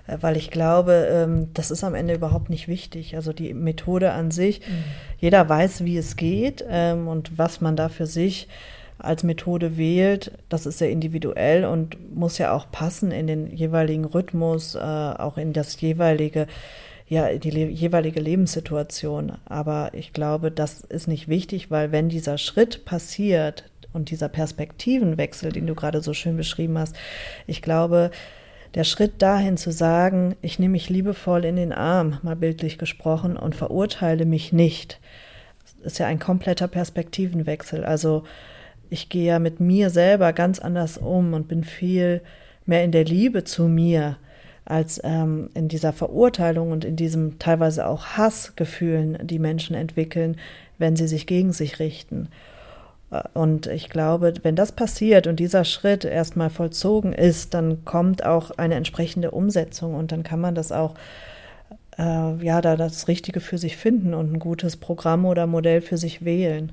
äh, 0.06 0.16
weil 0.20 0.36
ich 0.36 0.50
glaube, 0.50 1.08
ähm, 1.10 1.48
das 1.52 1.70
ist 1.70 1.84
am 1.84 1.94
Ende 1.94 2.14
überhaupt 2.14 2.48
nicht 2.48 2.66
wichtig. 2.66 3.14
Also 3.14 3.32
die 3.32 3.52
Methode 3.52 4.12
an 4.12 4.30
sich, 4.30 4.60
mhm. 4.60 4.84
jeder 5.18 5.48
weiß, 5.48 5.84
wie 5.84 5.98
es 5.98 6.16
geht 6.16 6.64
ähm, 6.68 7.08
und 7.08 7.36
was 7.36 7.60
man 7.60 7.76
da 7.76 7.88
für 7.88 8.06
sich 8.06 8.48
als 8.98 9.24
Methode 9.24 9.76
wählt, 9.76 10.32
das 10.48 10.66
ist 10.66 10.78
sehr 10.78 10.90
individuell 10.90 11.64
und 11.64 12.14
muss 12.14 12.38
ja 12.38 12.52
auch 12.52 12.70
passen 12.70 13.10
in 13.10 13.26
den 13.26 13.50
jeweiligen 13.54 14.04
Rhythmus, 14.04 14.74
äh, 14.74 14.78
auch 14.78 15.38
in 15.38 15.52
das 15.52 15.80
jeweilige, 15.80 16.46
ja, 17.08 17.32
die 17.36 17.50
le 17.50 17.66
jeweilige 17.66 18.20
Lebenssituation. 18.20 19.32
Aber 19.44 19.90
ich 19.92 20.12
glaube, 20.12 20.50
das 20.50 20.82
ist 20.82 21.08
nicht 21.08 21.28
wichtig, 21.28 21.70
weil 21.70 21.92
wenn 21.92 22.08
dieser 22.08 22.38
Schritt 22.38 22.84
passiert 22.84 23.64
und 23.92 24.10
dieser 24.10 24.28
Perspektivenwechsel, 24.28 25.52
den 25.52 25.66
du 25.66 25.74
gerade 25.74 26.00
so 26.00 26.14
schön 26.14 26.36
beschrieben 26.36 26.78
hast, 26.78 26.96
ich 27.46 27.60
glaube, 27.60 28.10
der 28.74 28.84
Schritt 28.84 29.20
dahin 29.20 29.56
zu 29.56 29.70
sagen, 29.70 30.36
ich 30.40 30.58
nehme 30.58 30.72
mich 30.72 30.88
liebevoll 30.88 31.44
in 31.44 31.56
den 31.56 31.72
Arm, 31.72 32.18
mal 32.22 32.36
bildlich 32.36 32.78
gesprochen, 32.78 33.36
und 33.36 33.54
verurteile 33.54 34.24
mich 34.24 34.52
nicht, 34.52 34.98
ist 35.82 35.98
ja 35.98 36.06
ein 36.06 36.18
kompletter 36.18 36.68
Perspektivenwechsel. 36.68 37.84
Also 37.84 38.24
ich 38.92 39.08
gehe 39.08 39.24
ja 39.24 39.38
mit 39.38 39.58
mir 39.58 39.88
selber 39.88 40.32
ganz 40.34 40.58
anders 40.58 40.98
um 40.98 41.32
und 41.32 41.48
bin 41.48 41.64
viel 41.64 42.20
mehr 42.66 42.84
in 42.84 42.92
der 42.92 43.04
Liebe 43.04 43.42
zu 43.42 43.66
mir 43.66 44.18
als 44.66 45.00
ähm, 45.02 45.50
in 45.54 45.68
dieser 45.68 45.92
Verurteilung 45.92 46.70
und 46.70 46.84
in 46.84 46.94
diesem 46.94 47.38
teilweise 47.38 47.86
auch 47.86 48.04
Hassgefühlen, 48.16 49.18
die 49.26 49.38
Menschen 49.38 49.74
entwickeln, 49.74 50.36
wenn 50.78 50.94
sie 50.94 51.08
sich 51.08 51.26
gegen 51.26 51.52
sich 51.52 51.78
richten. 51.80 52.28
Äh, 53.10 53.22
und 53.32 53.66
ich 53.66 53.88
glaube, 53.88 54.34
wenn 54.42 54.56
das 54.56 54.72
passiert 54.72 55.26
und 55.26 55.40
dieser 55.40 55.64
Schritt 55.64 56.04
erstmal 56.04 56.50
vollzogen 56.50 57.14
ist, 57.14 57.54
dann 57.54 57.84
kommt 57.84 58.24
auch 58.24 58.52
eine 58.52 58.74
entsprechende 58.74 59.30
Umsetzung 59.30 59.94
und 59.94 60.12
dann 60.12 60.22
kann 60.22 60.40
man 60.40 60.54
das 60.54 60.70
auch 60.70 60.94
äh, 61.98 62.44
ja, 62.44 62.60
da 62.60 62.76
das 62.76 63.08
Richtige 63.08 63.40
für 63.40 63.58
sich 63.58 63.78
finden 63.78 64.12
und 64.12 64.34
ein 64.34 64.38
gutes 64.38 64.76
Programm 64.76 65.24
oder 65.24 65.46
Modell 65.46 65.80
für 65.80 65.96
sich 65.96 66.24
wählen. 66.24 66.72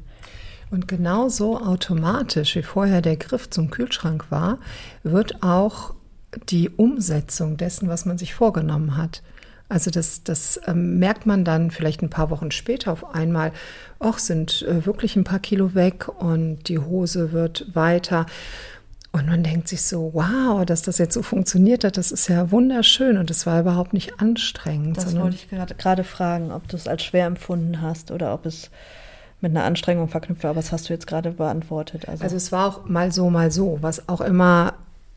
Und 0.72 0.88
genauso 0.88 1.60
automatisch, 1.60 2.56
wie 2.56 2.64
vorher 2.64 3.02
der 3.02 3.18
Griff 3.18 3.50
zum 3.50 3.72
Kühlschrank 3.72 4.26
war, 4.30 4.60
wird 5.04 5.42
auch 5.42 5.94
die 6.50 6.70
Umsetzung 6.70 7.58
dessen, 7.58 7.90
was 7.90 8.06
man 8.06 8.18
sich 8.18 8.36
vorgenommen 8.36 8.98
hat. 8.98 9.24
Also 9.68 9.92
das, 9.92 10.24
das 10.24 10.60
ähm, 10.66 10.98
merkt 10.98 11.28
man 11.28 11.46
dann 11.46 11.70
vielleicht 11.70 12.02
ein 12.02 12.10
paar 12.10 12.32
Wochen 12.32 12.50
später 12.50 12.92
auf 12.92 13.14
einmal, 13.14 13.52
ach, 14.00 14.18
sind 14.18 14.64
äh, 14.64 14.86
wirklich 14.86 15.16
ein 15.16 15.24
paar 15.24 15.40
Kilo 15.40 15.76
weg 15.76 16.08
und 16.08 16.68
die 16.70 16.80
Hose 16.80 17.32
wird 17.32 17.68
weiter. 17.76 18.26
Und 19.12 19.28
man 19.28 19.44
denkt 19.44 19.68
sich 19.68 19.84
so, 19.84 20.12
wow, 20.14 20.66
dass 20.66 20.84
das 20.84 20.98
jetzt 20.98 21.14
so 21.14 21.24
funktioniert 21.24 21.84
hat, 21.84 21.98
das 21.98 22.12
ist 22.12 22.28
ja 22.28 22.52
wunderschön 22.52 23.18
und 23.18 23.32
es 23.32 23.46
war 23.46 23.60
überhaupt 23.60 23.94
nicht 23.94 24.20
anstrengend. 24.20 24.98
Das 24.98 25.16
wollte 25.16 25.36
ich 25.36 25.50
gerade 25.50 26.04
fragen, 26.04 26.52
ob 26.52 26.68
du 26.68 26.76
es 26.76 26.88
als 26.88 27.04
schwer 27.04 27.26
empfunden 27.26 27.82
hast 27.82 28.12
oder 28.12 28.34
ob 28.34 28.46
es 28.46 28.70
mit 29.41 29.51
einer 29.51 29.63
Anstrengung 29.63 30.08
verknüpft 30.08 30.43
war, 30.43 30.51
aber 30.51 30.62
das 30.62 30.72
hast 30.72 30.89
du 30.89 30.93
jetzt 30.93 31.08
gerade 31.08 31.31
beantwortet. 31.31 32.08
Also. 32.10 32.24
also 32.24 32.36
es 32.36 32.51
war 32.51 32.67
auch 32.67 32.86
mal 32.86 33.12
so, 33.12 33.29
mal 33.29 33.51
so, 33.51 33.77
was 33.81 34.10
auch 34.10 34.22
immer 34.22 34.74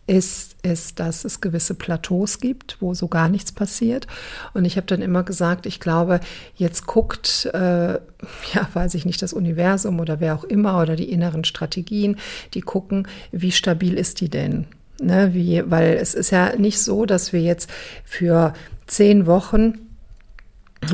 ist, 0.06 0.56
ist, 0.62 0.98
dass 0.98 1.24
es 1.24 1.40
gewisse 1.40 1.74
Plateaus 1.74 2.40
gibt, 2.40 2.76
wo 2.80 2.92
so 2.92 3.06
gar 3.06 3.28
nichts 3.28 3.52
passiert. 3.52 4.06
Und 4.52 4.64
ich 4.64 4.76
habe 4.76 4.86
dann 4.86 5.00
immer 5.00 5.22
gesagt, 5.22 5.64
ich 5.64 5.78
glaube, 5.78 6.20
jetzt 6.56 6.86
guckt, 6.86 7.48
äh, 7.52 7.94
ja, 7.94 8.68
weiß 8.72 8.94
ich 8.94 9.06
nicht, 9.06 9.22
das 9.22 9.32
Universum 9.32 10.00
oder 10.00 10.20
wer 10.20 10.34
auch 10.34 10.44
immer 10.44 10.80
oder 10.80 10.96
die 10.96 11.10
inneren 11.10 11.44
Strategien, 11.44 12.16
die 12.54 12.62
gucken, 12.62 13.06
wie 13.30 13.52
stabil 13.52 13.94
ist 13.94 14.20
die 14.20 14.28
denn? 14.28 14.66
Ne, 15.00 15.34
wie, 15.34 15.62
weil 15.66 15.94
es 15.94 16.14
ist 16.14 16.30
ja 16.30 16.54
nicht 16.56 16.80
so, 16.80 17.06
dass 17.06 17.32
wir 17.32 17.40
jetzt 17.40 17.70
für 18.04 18.52
zehn 18.86 19.26
Wochen 19.26 19.78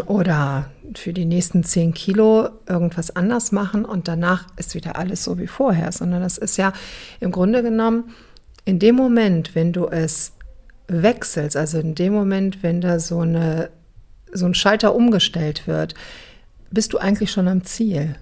oder 0.06 0.70
für 0.94 1.12
die 1.12 1.24
nächsten 1.24 1.64
zehn 1.64 1.92
Kilo 1.92 2.48
irgendwas 2.66 3.14
anders 3.14 3.52
machen 3.52 3.84
und 3.84 4.08
danach 4.08 4.46
ist 4.56 4.74
wieder 4.74 4.96
alles 4.96 5.24
so 5.24 5.38
wie 5.38 5.46
vorher, 5.46 5.92
sondern 5.92 6.22
das 6.22 6.38
ist 6.38 6.56
ja 6.56 6.72
im 7.20 7.30
Grunde 7.30 7.62
genommen 7.62 8.14
in 8.64 8.78
dem 8.78 8.96
Moment, 8.96 9.54
wenn 9.54 9.72
du 9.72 9.86
es 9.86 10.32
wechselst, 10.88 11.56
also 11.56 11.78
in 11.78 11.94
dem 11.94 12.12
Moment, 12.12 12.62
wenn 12.62 12.80
da 12.80 12.98
so, 12.98 13.20
eine, 13.20 13.70
so 14.32 14.46
ein 14.46 14.54
Schalter 14.54 14.94
umgestellt 14.94 15.66
wird, 15.66 15.94
bist 16.70 16.92
du 16.92 16.98
eigentlich 16.98 17.30
schon 17.30 17.48
am 17.48 17.64
Ziel. 17.64 18.16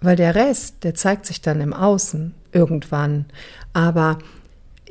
Weil 0.00 0.16
der 0.16 0.34
Rest, 0.34 0.82
der 0.82 0.94
zeigt 0.94 1.26
sich 1.26 1.40
dann 1.40 1.60
im 1.60 1.72
Außen 1.72 2.34
irgendwann. 2.52 3.26
Aber 3.72 4.18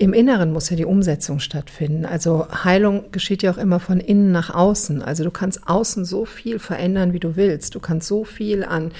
im 0.01 0.13
Inneren 0.13 0.51
muss 0.51 0.72
ja 0.72 0.75
die 0.75 0.86
Umsetzung 0.86 1.39
stattfinden. 1.39 2.05
Also 2.05 2.48
Heilung 2.63 3.12
geschieht 3.12 3.43
ja 3.43 3.51
auch 3.51 3.60
immer 3.60 3.79
von 3.79 4.00
innen 4.00 4.31
nach 4.31 4.50
außen. 4.50 5.03
Also 5.03 5.24
du 5.24 5.29
kannst 5.29 5.67
außen 5.67 6.05
so 6.05 6.25
viel 6.25 6.58
verändern, 6.58 7.13
wie 7.13 7.20
du 7.20 7.36
willst. 7.36 7.75
Du 7.75 7.79
kannst 7.79 8.08
so 8.08 8.24
viel 8.24 8.63
an 8.63 8.93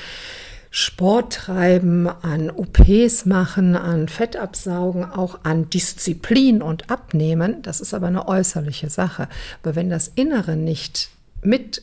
Sport 0.70 1.34
treiben, 1.34 2.08
an 2.08 2.51
OPs 2.51 3.25
machen, 3.25 3.75
an 3.75 4.10
Fett 4.10 4.36
absaugen, 4.36 5.03
auch 5.03 5.39
an 5.41 5.72
Disziplin 5.72 6.62
und 6.62 6.91
Abnehmen. 6.91 7.63
Das 7.63 7.81
ist 7.81 7.96
aber 7.96 8.05
eine 8.05 8.27
äußerliche 8.27 8.91
Sache. 8.91 9.27
Aber 9.63 9.75
wenn 9.75 9.89
das 9.89 10.08
Innere 10.13 10.55
nicht 10.55 11.10
mit 11.41 11.81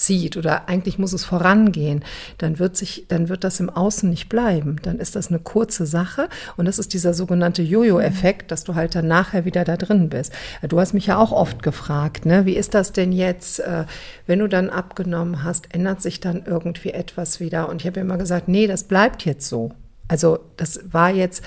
zieht 0.00 0.36
oder 0.36 0.68
eigentlich 0.68 0.98
muss 0.98 1.12
es 1.12 1.24
vorangehen, 1.24 2.04
dann 2.38 2.58
wird 2.58 2.76
sich, 2.76 3.06
dann 3.08 3.28
wird 3.28 3.44
das 3.44 3.60
im 3.60 3.70
Außen 3.70 4.08
nicht 4.08 4.28
bleiben. 4.28 4.76
Dann 4.82 4.98
ist 4.98 5.16
das 5.16 5.28
eine 5.28 5.38
kurze 5.38 5.86
Sache 5.86 6.28
und 6.56 6.64
das 6.64 6.78
ist 6.78 6.94
dieser 6.94 7.14
sogenannte 7.14 7.62
Jojo-Effekt, 7.62 8.50
dass 8.50 8.64
du 8.64 8.74
halt 8.74 8.94
dann 8.94 9.08
nachher 9.08 9.44
wieder 9.44 9.64
da 9.64 9.76
drin 9.76 10.08
bist. 10.08 10.32
Du 10.68 10.80
hast 10.80 10.94
mich 10.94 11.06
ja 11.06 11.18
auch 11.18 11.32
oft 11.32 11.62
gefragt, 11.62 12.26
ne, 12.26 12.46
wie 12.46 12.56
ist 12.56 12.74
das 12.74 12.92
denn 12.92 13.12
jetzt, 13.12 13.60
äh, 13.60 13.84
wenn 14.26 14.38
du 14.38 14.48
dann 14.48 14.70
abgenommen 14.70 15.44
hast, 15.44 15.74
ändert 15.74 16.02
sich 16.02 16.20
dann 16.20 16.44
irgendwie 16.46 16.90
etwas 16.90 17.40
wieder? 17.40 17.68
Und 17.68 17.82
ich 17.82 17.86
habe 17.86 18.00
immer 18.00 18.18
gesagt, 18.18 18.48
nee, 18.48 18.66
das 18.66 18.84
bleibt 18.84 19.24
jetzt 19.24 19.48
so. 19.48 19.72
Also 20.08 20.40
das 20.56 20.80
war 20.90 21.10
jetzt 21.10 21.42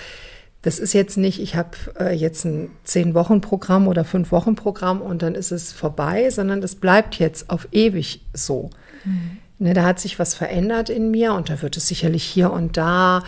das 0.64 0.80
ist 0.80 0.94
jetzt 0.94 1.18
nicht, 1.18 1.40
ich 1.40 1.56
habe 1.56 1.72
äh, 2.00 2.16
jetzt 2.16 2.46
ein 2.46 2.72
Zehn-Wochen-Programm 2.86 3.88
oder 3.88 4.06
Fünf-Wochen-Programm 4.06 5.02
und 5.02 5.22
dann 5.22 5.36
ist 5.36 5.52
es 5.52 5.74
vorbei, 5.74 6.30
sondern 6.30 6.62
das 6.62 6.76
bleibt 6.76 7.20
jetzt 7.20 7.50
auf 7.50 7.68
ewig 7.72 8.22
so. 8.34 8.70
Mhm. 9.04 9.38
Ne, 9.60 9.74
da 9.74 9.84
hat 9.84 10.00
sich 10.00 10.20
was 10.20 10.34
verändert 10.34 10.90
in 10.90 11.12
mir 11.12 11.34
und 11.34 11.50
da 11.50 11.62
wird 11.62 11.78
es 11.78 11.88
sicherlich 11.88 12.24
hier 12.24 12.52
und 12.52 12.78
da 12.78 13.24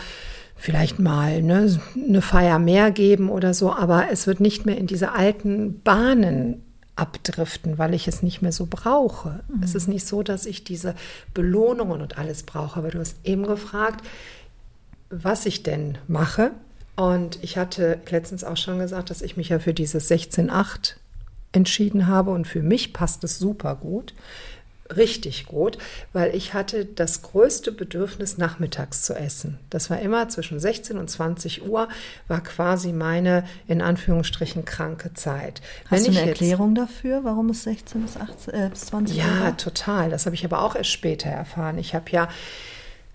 vielleicht 0.56 0.98
mal 0.98 1.42
ne, 1.42 1.77
eine 1.96 2.22
Feier 2.22 2.58
mehr 2.58 2.92
geben 2.92 3.30
oder 3.30 3.54
so, 3.54 3.74
aber 3.74 4.06
es 4.12 4.27
wird 4.27 4.39
nicht 4.39 4.65
mehr 4.65 4.77
in 4.77 4.88
diese 4.88 5.12
alten 5.12 5.82
Bahnen 5.82 6.63
abdriften, 6.96 7.77
weil 7.77 7.94
ich 7.94 8.08
es 8.08 8.24
nicht 8.24 8.42
mehr 8.42 8.54
so 8.54 8.65
brauche. 8.70 9.42
Mhm. 9.50 9.62
Es 9.62 9.75
ist 9.75 9.89
nicht 9.89 10.08
so, 10.08 10.24
dass 10.24 10.46
ich 10.46 10.63
diese 10.63 10.96
Belohnungen 11.34 12.01
und 12.01 12.18
alles 12.18 12.44
brauche, 12.44 12.80
aber 12.80 12.92
du 12.92 13.00
hast 13.00 13.18
eben 13.25 13.46
gefragt, 13.46 14.06
was 15.10 15.46
ich 15.46 15.63
denn 15.63 15.98
mache. 16.08 16.51
Und 16.96 17.40
ich 17.44 17.58
hatte 17.58 18.00
letztens 18.10 18.44
auch 18.44 18.58
schon 18.58 18.80
gesagt, 18.80 19.10
dass 19.10 19.22
ich 19.22 19.36
mich 19.38 19.50
ja 19.50 19.60
für 19.60 19.74
dieses 19.74 20.10
16.8 20.10 20.94
entschieden 21.52 22.08
habe 22.08 22.32
und 22.32 22.48
für 22.48 22.62
mich 22.62 22.94
passt 22.94 23.24
es 23.24 23.38
super 23.40 23.75
gut, 23.75 24.14
richtig 24.96 25.46
gut, 25.48 25.78
weil 26.14 26.36
ich 26.36 26.54
hatte 26.54 26.86
das 26.86 27.22
größte 27.24 27.72
Bedürfnis, 27.72 28.38
nachmittags 28.38 29.02
zu 29.02 29.16
essen. 29.16 29.58
Das 29.70 29.90
war 29.90 30.00
immer 30.00 30.30
zwischen 30.30 30.60
16 30.60 30.98
und 30.98 31.10
20 31.10 31.68
Uhr, 31.68 31.88
war 32.28 32.42
quasi 32.42 32.94
meine, 32.94 33.46
in 33.68 33.82
Anführungsstrichen, 33.82 34.64
kranke 34.66 35.14
Zeit. 35.14 35.62
Hast 35.90 36.06
Wenn 36.06 36.14
du 36.14 36.20
eine 36.20 36.30
Erklärung 36.30 36.75
dafür, 36.75 37.24
warum 37.24 37.50
es 37.50 37.64
16 37.64 38.02
bis, 38.02 38.18
18, 38.18 38.54
äh, 38.54 38.70
bis 38.70 38.86
20 38.88 39.18
Uhr 39.18 39.24
Ja, 39.24 39.42
war? 39.46 39.58
total. 39.58 40.10
Das 40.10 40.25
habe 40.25 40.36
ich 40.36 40.46
aber 40.46 40.62
auch 40.62 40.75
erst 40.75 40.92
später 40.92 41.30
erfahren. 41.30 41.78
Ich 41.80 41.96
habe 41.96 42.12
ja 42.12 42.30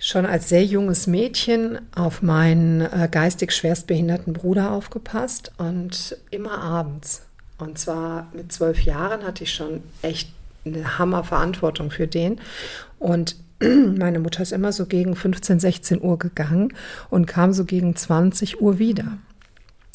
schon 0.01 0.25
als 0.25 0.49
sehr 0.49 0.65
junges 0.65 1.07
Mädchen 1.07 1.79
auf 1.95 2.23
meinen 2.23 2.81
äh, 2.81 3.09
geistig 3.11 3.53
schwerstbehinderten 3.53 4.33
Bruder 4.33 4.73
aufgepasst 4.73 5.53
und 5.59 6.17
immer 6.31 6.59
abends. 6.59 7.23
Und 7.59 7.79
zwar 7.79 8.29
mit 8.33 8.51
zwölf 8.51 8.81
Jahren 8.81 9.23
hatte 9.25 9.45
ich 9.45 9.53
schon 9.53 9.83
echt 10.01 10.31
eine 10.65 10.99
Hammerverantwortung 10.99 11.91
für 11.91 12.07
den. 12.07 12.41
Und 12.99 13.37
meine 13.61 14.19
Mutter 14.19 14.43
ist 14.43 14.53
immer 14.53 14.73
so 14.73 14.87
gegen 14.87 15.15
15, 15.15 15.61
16 15.61 16.03
Uhr 16.03 16.19
gegangen 16.19 16.73
und 17.11 17.27
kam 17.27 17.53
so 17.53 17.67
gegen 17.67 17.95
20 17.95 18.63
Uhr 18.63 18.79
wieder. 18.79 19.19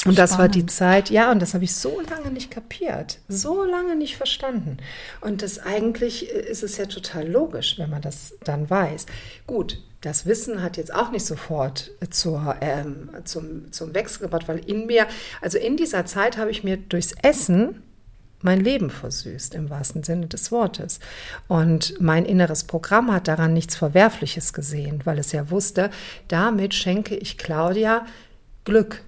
Und 0.05 0.19
das 0.19 0.37
war 0.37 0.49
die 0.49 0.67
Zeit, 0.67 1.09
ja, 1.09 1.31
und 1.31 1.41
das 1.41 1.55
habe 1.55 1.63
ich 1.63 1.73
so 1.73 1.99
lange 1.99 2.29
nicht 2.29 2.51
kapiert, 2.51 3.17
so 3.27 3.63
lange 3.63 3.95
nicht 3.95 4.17
verstanden. 4.17 4.77
Und 5.19 5.41
das 5.41 5.57
eigentlich 5.57 6.29
ist 6.29 6.61
es 6.61 6.77
ja 6.77 6.85
total 6.85 7.27
logisch, 7.27 7.79
wenn 7.79 7.89
man 7.89 8.03
das 8.03 8.35
dann 8.43 8.69
weiß. 8.69 9.07
Gut, 9.47 9.79
das 10.05 10.27
Wissen 10.27 10.61
hat 10.61 10.77
jetzt 10.77 10.93
auch 10.93 11.09
nicht 11.11 11.25
sofort 11.25 11.91
zur, 12.11 12.55
ähm, 12.61 13.09
zum, 13.23 13.71
zum 13.71 13.95
Wechsel 13.95 14.21
gebracht, 14.21 14.47
weil 14.47 14.59
in 14.59 14.85
mir, 14.85 15.07
also 15.41 15.57
in 15.57 15.77
dieser 15.77 16.05
Zeit 16.05 16.37
habe 16.37 16.51
ich 16.51 16.63
mir 16.63 16.77
durchs 16.77 17.13
Essen 17.23 17.81
mein 18.41 18.59
Leben 18.59 18.91
versüßt, 18.91 19.55
im 19.55 19.71
wahrsten 19.71 20.03
Sinne 20.03 20.27
des 20.27 20.51
Wortes. 20.51 20.99
Und 21.47 21.99
mein 21.99 22.25
inneres 22.25 22.65
Programm 22.65 23.11
hat 23.11 23.27
daran 23.27 23.53
nichts 23.53 23.75
Verwerfliches 23.75 24.53
gesehen, 24.53 25.01
weil 25.05 25.17
es 25.17 25.31
ja 25.31 25.49
wusste, 25.49 25.89
damit 26.27 26.75
schenke 26.75 27.15
ich 27.15 27.39
Claudia 27.39 28.05
Glück, 28.63 29.01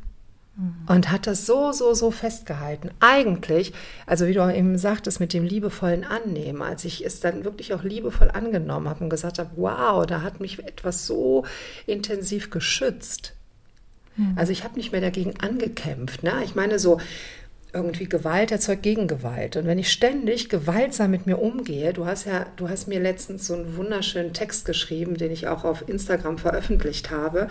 und 0.87 1.11
hat 1.11 1.27
das 1.27 1.45
so, 1.45 1.71
so, 1.71 1.93
so 1.93 2.09
festgehalten. 2.09 2.89
Eigentlich, 2.99 3.73
also 4.07 4.25
wie 4.25 4.33
du 4.33 4.41
eben 4.51 4.77
sagtest, 4.77 5.19
mit 5.19 5.33
dem 5.33 5.43
liebevollen 5.43 6.03
Annehmen, 6.03 6.63
als 6.63 6.83
ich 6.83 7.05
es 7.05 7.19
dann 7.19 7.43
wirklich 7.43 7.75
auch 7.75 7.83
liebevoll 7.83 8.31
angenommen 8.31 8.89
habe 8.89 9.03
und 9.03 9.11
gesagt 9.11 9.37
habe, 9.37 9.51
wow, 9.55 10.03
da 10.05 10.23
hat 10.23 10.39
mich 10.39 10.57
etwas 10.59 11.05
so 11.05 11.45
intensiv 11.85 12.49
geschützt. 12.49 13.33
Mhm. 14.15 14.33
Also 14.35 14.51
ich 14.51 14.63
habe 14.63 14.75
nicht 14.75 14.91
mehr 14.91 15.01
dagegen 15.01 15.39
angekämpft. 15.39 16.23
Ne? 16.23 16.33
Ich 16.43 16.55
meine 16.55 16.79
so, 16.79 16.99
irgendwie 17.73 18.05
Gewalt 18.05 18.51
erzeugt 18.51 18.83
Gegengewalt. 18.83 19.57
Und 19.57 19.65
wenn 19.65 19.77
ich 19.77 19.91
ständig 19.91 20.49
gewaltsam 20.49 21.11
mit 21.11 21.25
mir 21.25 21.37
umgehe, 21.37 21.91
du 21.93 22.05
hast 22.05 22.25
ja, 22.25 22.45
du 22.55 22.69
hast 22.69 22.87
mir 22.87 22.99
letztens 22.99 23.45
so 23.47 23.55
einen 23.55 23.75
wunderschönen 23.75 24.33
Text 24.33 24.65
geschrieben, 24.65 25.17
den 25.17 25.31
ich 25.31 25.47
auch 25.47 25.65
auf 25.65 25.87
Instagram 25.87 26.37
veröffentlicht 26.37 27.11
habe 27.11 27.49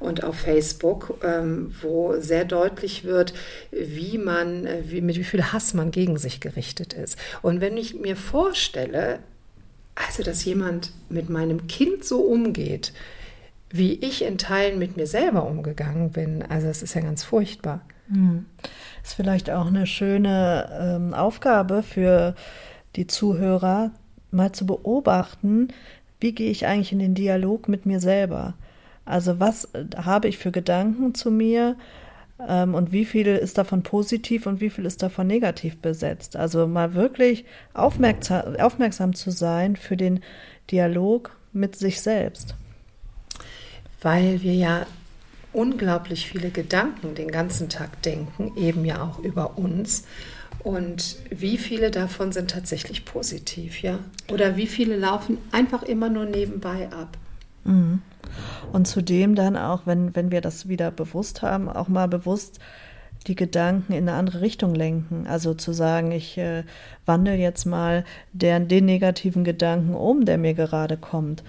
und 0.00 0.24
auf 0.24 0.36
Facebook, 0.36 1.18
ähm, 1.22 1.74
wo 1.82 2.18
sehr 2.18 2.44
deutlich 2.44 3.04
wird, 3.04 3.34
wie 3.70 4.16
man, 4.16 4.66
wie, 4.84 5.02
mit 5.02 5.16
wie 5.16 5.24
viel 5.24 5.44
Hass 5.52 5.74
man 5.74 5.90
gegen 5.90 6.16
sich 6.16 6.40
gerichtet 6.40 6.94
ist. 6.94 7.18
Und 7.42 7.60
wenn 7.60 7.76
ich 7.76 7.94
mir 7.94 8.16
vorstelle, 8.16 9.18
also 9.94 10.22
dass 10.22 10.44
jemand 10.44 10.92
mit 11.10 11.28
meinem 11.28 11.66
Kind 11.66 12.04
so 12.04 12.20
umgeht, 12.20 12.92
wie 13.70 13.94
ich 13.94 14.24
in 14.24 14.38
Teilen 14.38 14.78
mit 14.78 14.96
mir 14.96 15.06
selber 15.06 15.44
umgegangen 15.44 16.10
bin, 16.10 16.42
also 16.42 16.68
es 16.68 16.82
ist 16.82 16.94
ja 16.94 17.02
ganz 17.02 17.22
furchtbar. 17.22 17.84
Hm. 18.10 18.46
Ist 19.02 19.14
vielleicht 19.14 19.50
auch 19.50 19.66
eine 19.66 19.86
schöne 19.86 20.68
ähm, 20.80 21.14
Aufgabe 21.14 21.82
für 21.82 22.34
die 22.96 23.06
Zuhörer, 23.06 23.90
mal 24.30 24.52
zu 24.52 24.66
beobachten, 24.66 25.68
wie 26.20 26.32
gehe 26.32 26.50
ich 26.50 26.66
eigentlich 26.66 26.92
in 26.92 26.98
den 26.98 27.14
Dialog 27.14 27.68
mit 27.68 27.86
mir 27.86 28.00
selber? 28.00 28.54
Also 29.04 29.40
was 29.40 29.66
äh, 29.74 29.84
habe 29.96 30.28
ich 30.28 30.38
für 30.38 30.50
Gedanken 30.50 31.14
zu 31.14 31.30
mir 31.30 31.76
ähm, 32.46 32.74
und 32.74 32.92
wie 32.92 33.04
viel 33.04 33.26
ist 33.26 33.58
davon 33.58 33.82
positiv 33.82 34.46
und 34.46 34.60
wie 34.60 34.70
viel 34.70 34.84
ist 34.84 35.02
davon 35.02 35.26
negativ 35.26 35.78
besetzt? 35.78 36.36
Also 36.36 36.66
mal 36.66 36.94
wirklich 36.94 37.44
aufmerksam, 37.74 38.56
aufmerksam 38.56 39.14
zu 39.14 39.30
sein 39.30 39.76
für 39.76 39.96
den 39.96 40.20
Dialog 40.70 41.36
mit 41.52 41.76
sich 41.76 42.00
selbst. 42.00 42.54
Weil 44.02 44.42
wir 44.42 44.54
ja 44.54 44.86
unglaublich 45.58 46.28
viele 46.28 46.50
Gedanken 46.50 47.16
den 47.16 47.30
ganzen 47.32 47.68
Tag 47.68 48.00
denken, 48.02 48.52
eben 48.56 48.84
ja 48.84 49.02
auch 49.02 49.18
über 49.18 49.58
uns. 49.58 50.04
Und 50.62 51.16
wie 51.30 51.58
viele 51.58 51.90
davon 51.90 52.30
sind 52.30 52.50
tatsächlich 52.50 53.04
positiv, 53.04 53.82
ja? 53.82 53.98
Oder 54.32 54.56
wie 54.56 54.66
viele 54.66 54.96
laufen 54.96 55.38
einfach 55.50 55.82
immer 55.82 56.08
nur 56.08 56.26
nebenbei 56.26 56.88
ab? 56.92 57.16
Mhm. 57.64 58.02
Und 58.72 58.86
zudem 58.86 59.34
dann 59.34 59.56
auch, 59.56 59.82
wenn, 59.84 60.14
wenn 60.14 60.30
wir 60.30 60.40
das 60.40 60.68
wieder 60.68 60.90
bewusst 60.92 61.42
haben, 61.42 61.68
auch 61.68 61.88
mal 61.88 62.06
bewusst 62.06 62.60
die 63.26 63.34
Gedanken 63.34 63.92
in 63.92 64.08
eine 64.08 64.16
andere 64.16 64.40
Richtung 64.40 64.74
lenken. 64.74 65.26
Also 65.26 65.54
zu 65.54 65.72
sagen, 65.72 66.12
ich 66.12 66.38
äh, 66.38 66.62
wandle 67.04 67.34
jetzt 67.34 67.64
mal 67.64 68.04
den, 68.32 68.68
den 68.68 68.84
negativen 68.84 69.42
Gedanken 69.42 69.94
um, 69.94 70.24
der 70.24 70.38
mir 70.38 70.54
gerade 70.54 70.96
kommt. 70.96 71.42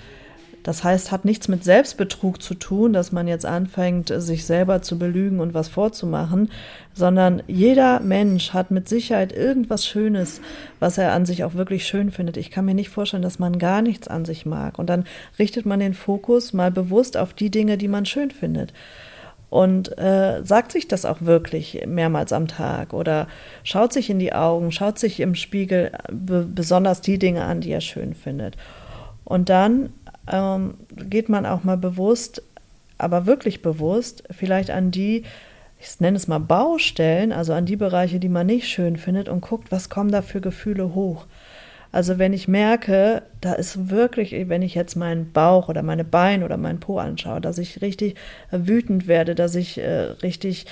Das 0.63 0.83
heißt, 0.83 1.11
hat 1.11 1.25
nichts 1.25 1.47
mit 1.47 1.63
Selbstbetrug 1.63 2.41
zu 2.41 2.53
tun, 2.53 2.93
dass 2.93 3.11
man 3.11 3.27
jetzt 3.27 3.45
anfängt, 3.45 4.11
sich 4.15 4.45
selber 4.45 4.81
zu 4.81 4.99
belügen 4.99 5.39
und 5.39 5.53
was 5.53 5.69
vorzumachen, 5.69 6.51
sondern 6.93 7.41
jeder 7.47 7.99
Mensch 8.01 8.53
hat 8.53 8.71
mit 8.71 8.89
Sicherheit 8.89 9.31
irgendwas 9.31 9.85
Schönes, 9.85 10.41
was 10.79 10.97
er 10.97 11.13
an 11.13 11.25
sich 11.25 11.43
auch 11.43 11.53
wirklich 11.53 11.87
schön 11.87 12.11
findet. 12.11 12.37
Ich 12.37 12.51
kann 12.51 12.65
mir 12.65 12.73
nicht 12.73 12.89
vorstellen, 12.89 13.23
dass 13.23 13.39
man 13.39 13.57
gar 13.57 13.81
nichts 13.81 14.07
an 14.07 14.25
sich 14.25 14.45
mag. 14.45 14.79
Und 14.79 14.89
dann 14.89 15.05
richtet 15.37 15.65
man 15.65 15.79
den 15.79 15.93
Fokus 15.93 16.53
mal 16.53 16.71
bewusst 16.71 17.15
auf 17.15 17.33
die 17.33 17.49
Dinge, 17.49 17.77
die 17.77 17.87
man 17.87 18.05
schön 18.05 18.31
findet 18.31 18.73
und 19.49 19.97
äh, 19.97 20.43
sagt 20.43 20.71
sich 20.71 20.87
das 20.87 21.05
auch 21.05 21.21
wirklich 21.21 21.83
mehrmals 21.87 22.33
am 22.33 22.47
Tag 22.47 22.93
oder 22.93 23.27
schaut 23.63 23.93
sich 23.93 24.09
in 24.09 24.19
die 24.19 24.33
Augen, 24.33 24.71
schaut 24.71 24.99
sich 24.99 25.19
im 25.19 25.35
Spiegel 25.35 25.91
besonders 26.11 27.01
die 27.01 27.17
Dinge 27.17 27.43
an, 27.43 27.61
die 27.61 27.71
er 27.71 27.81
schön 27.81 28.13
findet. 28.13 28.57
Und 29.23 29.49
dann 29.49 29.89
ähm, 30.31 30.75
geht 30.91 31.29
man 31.29 31.45
auch 31.45 31.63
mal 31.63 31.77
bewusst, 31.77 32.41
aber 32.97 33.25
wirklich 33.25 33.61
bewusst, 33.61 34.23
vielleicht 34.31 34.71
an 34.71 34.91
die, 34.91 35.23
ich 35.79 35.99
nenne 35.99 36.17
es 36.17 36.27
mal 36.27 36.39
Baustellen, 36.39 37.31
also 37.31 37.53
an 37.53 37.65
die 37.65 37.77
Bereiche, 37.77 38.19
die 38.19 38.29
man 38.29 38.47
nicht 38.47 38.67
schön 38.67 38.97
findet 38.97 39.29
und 39.29 39.41
guckt, 39.41 39.71
was 39.71 39.89
kommen 39.89 40.11
da 40.11 40.21
für 40.21 40.41
Gefühle 40.41 40.93
hoch. 40.93 41.25
Also 41.91 42.19
wenn 42.19 42.33
ich 42.33 42.47
merke, 42.47 43.23
da 43.41 43.53
ist 43.53 43.89
wirklich, 43.89 44.35
wenn 44.47 44.61
ich 44.61 44.75
jetzt 44.75 44.95
meinen 44.95 45.31
Bauch 45.31 45.69
oder 45.69 45.81
meine 45.81 46.03
Beine 46.03 46.45
oder 46.45 46.57
meinen 46.57 46.79
Po 46.79 46.99
anschaue, 46.99 47.41
dass 47.41 47.57
ich 47.57 47.81
richtig 47.81 48.15
wütend 48.51 49.07
werde, 49.07 49.33
dass 49.33 49.55
ich 49.55 49.79
äh, 49.79 50.01
richtig 50.21 50.67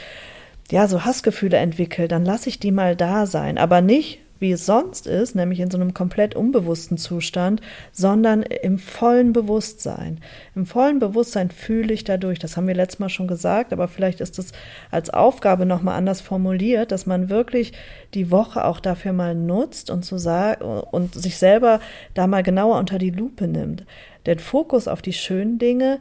ja 0.70 0.88
so 0.88 1.06
Hassgefühle 1.06 1.58
entwickle, 1.58 2.08
dann 2.08 2.25
lasse 2.25 2.50
ich 2.50 2.60
die 2.60 2.72
mal 2.72 2.96
da 2.96 3.25
sein, 3.25 3.58
aber 3.58 3.82
nicht 3.82 4.20
wie 4.39 4.51
es 4.51 4.65
sonst 4.65 5.08
ist, 5.08 5.36
nämlich 5.36 5.60
in 5.60 5.72
so 5.72 5.77
einem 5.77 5.94
komplett 5.94 6.36
unbewussten 6.36 6.98
Zustand, 6.98 7.62
sondern 7.91 8.44
im 8.44 8.79
vollen 8.79 9.34
Bewusstsein. 9.34 10.20
Im 10.56 10.65
vollen 10.65 11.00
Bewusstsein 11.00 11.50
fühle 11.50 11.94
ich 11.94 12.03
dadurch, 12.03 12.39
das 12.39 12.58
haben 12.58 12.67
wir 12.67 12.75
letztes 12.75 13.00
Mal 13.00 13.10
schon 13.10 13.27
gesagt, 13.27 13.74
aber 13.74 13.88
vielleicht 13.88 14.22
ist 14.22 14.39
es 14.39 14.51
als 14.91 15.10
Aufgabe 15.10 15.65
nochmal 15.65 15.98
anders 15.98 16.22
formuliert, 16.22 16.91
dass 16.91 17.06
man 17.06 17.29
wirklich 17.29 17.74
die 18.13 18.32
Woche 18.32 18.65
auch 18.65 18.79
dafür 18.79 19.13
mal 19.13 19.36
nutzt 19.36 19.89
und, 19.89 20.03
zu 20.03 20.17
sagen, 20.17 20.63
und 20.63 21.15
sich 21.15 21.38
selber 21.38 21.79
da 22.13 22.27
mal 22.27 22.44
genauer 22.44 22.77
unter 22.77 22.98
die 22.98 23.12
Lupe 23.12 23.48
nimmt. 23.48 23.86
Den 24.25 24.39
Fokus 24.39 24.88
auf 24.88 25.01
die 25.01 25.14
schönen 25.14 25.59
Dinge 25.59 26.00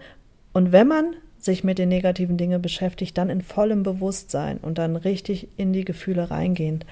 und 0.52 0.72
wenn 0.72 0.88
man 0.88 1.14
sich 1.38 1.64
mit 1.64 1.78
den 1.78 1.88
negativen 1.88 2.36
Dingen 2.36 2.60
beschäftigt, 2.60 3.16
dann 3.16 3.30
in 3.30 3.40
vollem 3.40 3.82
Bewusstsein 3.82 4.58
und 4.58 4.78
dann 4.78 4.96
richtig 4.96 5.48
in 5.56 5.72
die 5.72 5.84
Gefühle 5.84 6.30
reingehend. 6.30 6.84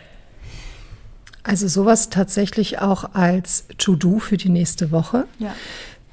Also 1.44 1.68
sowas 1.68 2.10
tatsächlich 2.10 2.80
auch 2.80 3.14
als 3.14 3.66
To-Do 3.78 4.18
für 4.18 4.36
die 4.36 4.48
nächste 4.48 4.90
Woche. 4.90 5.26
Ja. 5.38 5.54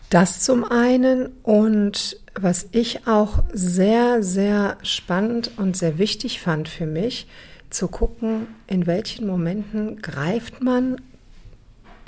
Das 0.09 0.41
zum 0.41 0.65
einen 0.65 1.27
und 1.41 2.17
was 2.35 2.67
ich 2.71 3.07
auch 3.07 3.43
sehr, 3.53 4.23
sehr 4.23 4.77
spannend 4.83 5.51
und 5.57 5.75
sehr 5.75 5.97
wichtig 5.97 6.41
fand 6.41 6.67
für 6.67 6.85
mich, 6.85 7.27
zu 7.69 7.87
gucken, 7.87 8.47
in 8.67 8.85
welchen 8.85 9.25
Momenten 9.25 10.01
greift 10.01 10.61
man 10.61 10.97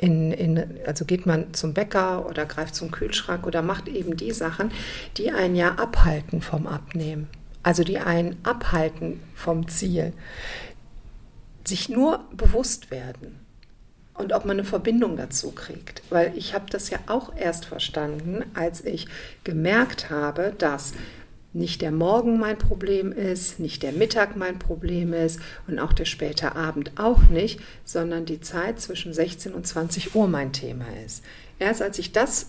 in, 0.03 0.33
in, 0.33 0.61
also 0.85 1.05
geht 1.05 1.25
man 1.25 1.53
zum 1.53 1.73
Bäcker 1.73 2.27
oder 2.27 2.45
greift 2.45 2.75
zum 2.75 2.91
Kühlschrank 2.91 3.47
oder 3.47 3.61
macht 3.61 3.87
eben 3.87 4.17
die 4.17 4.33
Sachen, 4.33 4.69
die 5.15 5.31
einen 5.31 5.55
ja 5.55 5.75
abhalten 5.75 6.41
vom 6.41 6.67
Abnehmen. 6.67 7.29
Also 7.63 7.85
die 7.85 7.99
einen 7.99 8.35
abhalten 8.43 9.21
vom 9.33 9.69
Ziel 9.69 10.11
sich 11.65 11.89
nur 11.89 12.25
bewusst 12.31 12.91
werden 12.91 13.39
und 14.13 14.33
ob 14.33 14.45
man 14.45 14.57
eine 14.57 14.63
Verbindung 14.63 15.17
dazu 15.17 15.51
kriegt. 15.51 16.03
Weil 16.09 16.33
ich 16.35 16.53
habe 16.53 16.65
das 16.69 16.89
ja 16.89 16.99
auch 17.07 17.35
erst 17.35 17.65
verstanden, 17.65 18.43
als 18.53 18.83
ich 18.85 19.07
gemerkt 19.43 20.09
habe, 20.09 20.53
dass 20.57 20.93
nicht 21.53 21.81
der 21.81 21.91
Morgen 21.91 22.39
mein 22.39 22.57
Problem 22.57 23.11
ist, 23.11 23.59
nicht 23.59 23.83
der 23.83 23.91
Mittag 23.91 24.35
mein 24.35 24.57
Problem 24.57 25.13
ist 25.13 25.39
und 25.67 25.77
auch 25.77 25.93
der 25.93 26.05
späte 26.05 26.55
Abend 26.55 26.93
auch 26.97 27.29
nicht, 27.29 27.59
sondern 27.85 28.25
die 28.25 28.41
Zeit 28.41 28.79
zwischen 28.79 29.13
16 29.13 29.53
und 29.53 29.67
20 29.67 30.15
Uhr 30.15 30.27
mein 30.27 30.51
Thema 30.51 30.85
ist. 31.05 31.23
Erst 31.59 31.83
als 31.83 31.99
ich 31.99 32.11
das 32.11 32.47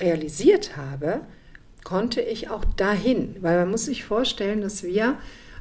realisiert 0.00 0.76
habe, 0.76 1.20
konnte 1.84 2.20
ich 2.20 2.50
auch 2.50 2.64
dahin, 2.76 3.36
weil 3.40 3.56
man 3.58 3.70
muss 3.70 3.84
sich 3.84 4.04
vorstellen, 4.04 4.60
dass 4.60 4.82
wir 4.82 5.16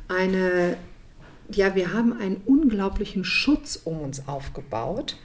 eine 0.08 0.77
ja, 1.51 1.75
wir 1.75 1.93
haben 1.93 2.19
einen 2.19 2.41
unglaublichen 2.45 3.23
Schutz 3.23 3.79
um 3.83 3.99
uns 3.99 4.27
aufgebaut, 4.27 5.17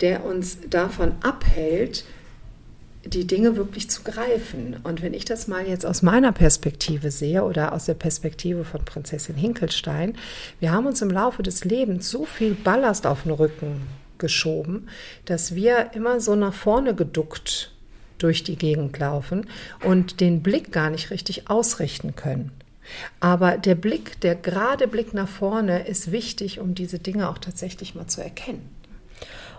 der 0.00 0.24
uns 0.24 0.58
davon 0.68 1.12
abhält, 1.22 2.04
die 3.04 3.26
Dinge 3.26 3.56
wirklich 3.56 3.88
zu 3.88 4.02
greifen. 4.02 4.76
Und 4.82 5.00
wenn 5.00 5.14
ich 5.14 5.24
das 5.24 5.48
mal 5.48 5.66
jetzt 5.66 5.86
aus 5.86 6.02
meiner 6.02 6.32
Perspektive 6.32 7.10
sehe 7.10 7.44
oder 7.44 7.72
aus 7.72 7.86
der 7.86 7.94
Perspektive 7.94 8.64
von 8.64 8.84
Prinzessin 8.84 9.36
Hinkelstein, 9.36 10.16
wir 10.58 10.72
haben 10.72 10.86
uns 10.86 11.00
im 11.00 11.10
Laufe 11.10 11.42
des 11.42 11.64
Lebens 11.64 12.10
so 12.10 12.26
viel 12.26 12.54
Ballast 12.54 13.06
auf 13.06 13.22
den 13.22 13.32
Rücken 13.32 13.82
geschoben, 14.18 14.88
dass 15.24 15.54
wir 15.54 15.92
immer 15.94 16.20
so 16.20 16.34
nach 16.34 16.52
vorne 16.52 16.94
geduckt 16.94 17.72
durch 18.18 18.44
die 18.44 18.56
Gegend 18.56 18.98
laufen 18.98 19.46
und 19.82 20.20
den 20.20 20.42
Blick 20.42 20.72
gar 20.72 20.90
nicht 20.90 21.10
richtig 21.10 21.48
ausrichten 21.48 22.14
können. 22.16 22.52
Aber 23.20 23.58
der 23.58 23.74
Blick, 23.74 24.20
der 24.20 24.34
gerade 24.34 24.88
Blick 24.88 25.14
nach 25.14 25.28
vorne 25.28 25.86
ist 25.86 26.12
wichtig, 26.12 26.60
um 26.60 26.74
diese 26.74 26.98
Dinge 26.98 27.28
auch 27.28 27.38
tatsächlich 27.38 27.94
mal 27.94 28.06
zu 28.06 28.22
erkennen. 28.22 28.68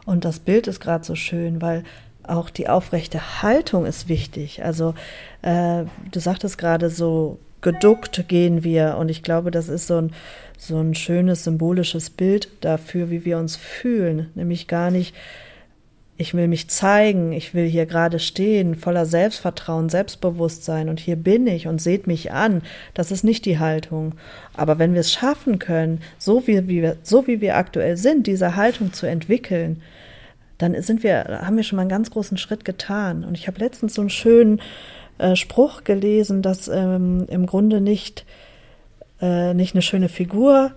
Und 0.06 0.26
das 0.26 0.40
Bild 0.40 0.68
ist 0.68 0.80
gerade 0.80 1.06
so 1.06 1.16
schön, 1.16 1.62
weil 1.62 1.84
auch 2.24 2.50
die 2.50 2.70
aufrechte 2.70 3.42
Haltung 3.42 3.86
ist 3.86 4.10
wichtig. 4.10 4.64
Also 4.64 4.94
äh, 5.42 5.86
du 6.12 6.20
sagtest 6.20 6.58
gerade 6.58 6.90
so, 6.90 7.40
geduckt 7.62 8.26
gehen 8.28 8.64
wir. 8.64 8.98
Und 8.98 9.10
ich 9.10 9.24
glaube, 9.24 9.52
das 9.52 9.70
ist 9.70 9.88
so 9.88 9.98
ein, 9.98 10.14
so 10.58 10.80
ein 10.80 10.96
schönes 10.96 11.44
symbolisches 11.44 12.10
Bild 12.10 12.50
dafür, 12.62 13.10
wie 13.10 13.26
wir 13.26 13.38
uns 13.38 13.56
fühlen. 13.56 14.30
Nämlich 14.36 14.68
gar 14.68 14.92
nicht 14.92 15.16
ich 16.22 16.36
will 16.36 16.48
mich 16.48 16.68
zeigen, 16.70 17.32
ich 17.32 17.56
will 17.56 17.66
hier 17.66 17.88
gerade 17.88 18.20
stehen, 18.20 18.76
voller 18.76 19.08
Selbstvertrauen, 19.08 19.90
Selbstbewusstsein 19.90 20.88
und 20.88 21.00
hier 21.00 21.16
bin 21.16 21.48
ich 21.48 21.68
und 21.68 21.82
seht 21.82 22.06
mich 22.06 22.32
an. 22.32 22.62
Das 22.94 23.10
ist 23.10 23.24
nicht 23.24 23.44
die 23.46 23.58
Haltung. 23.58 24.14
Aber 24.54 24.78
wenn 24.78 24.94
wir 24.94 25.02
es 25.02 25.12
schaffen 25.12 25.58
können, 25.58 26.00
so 26.20 26.46
wie, 26.46 26.68
wie 26.68 26.84
wir, 26.84 26.98
so 27.02 27.26
wie 27.26 27.42
wir 27.42 27.58
aktuell 27.58 27.98
sind, 27.98 28.28
diese 28.28 28.56
Haltung 28.56 28.94
zu 28.94 29.08
entwickeln, 29.08 29.82
dann 30.60 30.80
sind 30.84 31.02
wir, 31.02 31.42
haben 31.44 31.58
wir 31.58 31.64
schon 31.64 31.78
mal 31.78 31.82
einen 31.82 31.90
ganz 31.90 32.12
großen 32.12 32.38
Schritt 32.38 32.66
getan. 32.66 33.24
Und 33.24 33.36
ich 33.36 33.48
habe 33.48 33.60
letztens 33.60 33.96
so 33.96 34.02
einen 34.02 34.12
schönen 34.12 34.62
äh, 35.18 35.36
Spruch 35.36 35.84
gelesen, 35.84 36.44
dass 36.44 36.68
ähm, 36.68 37.26
im 37.30 37.48
Grunde 37.48 37.82
nicht, 37.82 38.26
äh, 39.22 39.56
nicht 39.56 39.74
eine 39.74 39.82
schöne 39.82 40.08
Figur 40.08 40.72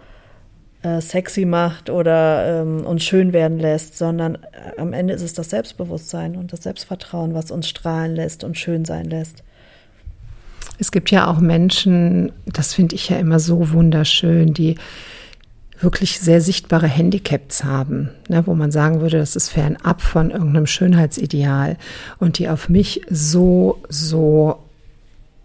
äh, 0.85 1.01
sexy 1.01 1.47
macht 1.47 1.89
oder 1.89 2.61
ähm, 2.61 2.85
uns 2.85 3.03
schön 3.03 3.33
werden 3.33 3.59
lässt, 3.59 3.97
sondern 3.97 4.35
äh, 4.35 4.79
am 4.79 4.93
Ende 4.93 5.15
ist 5.15 5.23
es 5.23 5.33
das 5.33 5.51
Selbstbewusstsein 5.51 6.37
und 6.37 6.53
das 6.53 6.63
Selbstvertrauen, 6.63 7.35
was 7.35 7.51
uns 7.51 7.69
strahlen 7.69 8.15
lässt 8.15 8.45
und 8.45 8.59
schön 8.59 8.85
sein 8.85 9.07
lässt. 9.07 9.43
Es 10.79 10.93
gibt 10.93 11.11
ja 11.11 11.27
auch 11.27 11.41
Menschen, 11.41 12.33
das 12.47 12.75
finde 12.75 12.97
ich 12.97 13.09
ja 13.09 13.17
immer 13.17 13.39
so 13.41 13.73
wunderschön, 13.73 14.53
die 14.53 14.77
wirklich 15.81 16.21
sehr 16.21 16.41
sichtbare 16.41 16.87
Handicaps 16.87 17.65
haben, 17.65 18.11
ne, 18.29 18.47
wo 18.47 18.55
man 18.55 18.71
sagen 18.71 19.01
würde, 19.01 19.19
das 19.19 19.37
ist 19.37 19.49
fernab 19.49 20.03
von 20.03 20.31
irgendeinem 20.31 20.67
Schönheitsideal 20.67 21.77
und 22.19 22.39
die 22.39 22.49
auf 22.49 22.69
mich 22.69 23.03
so, 23.09 23.81
so 23.89 24.64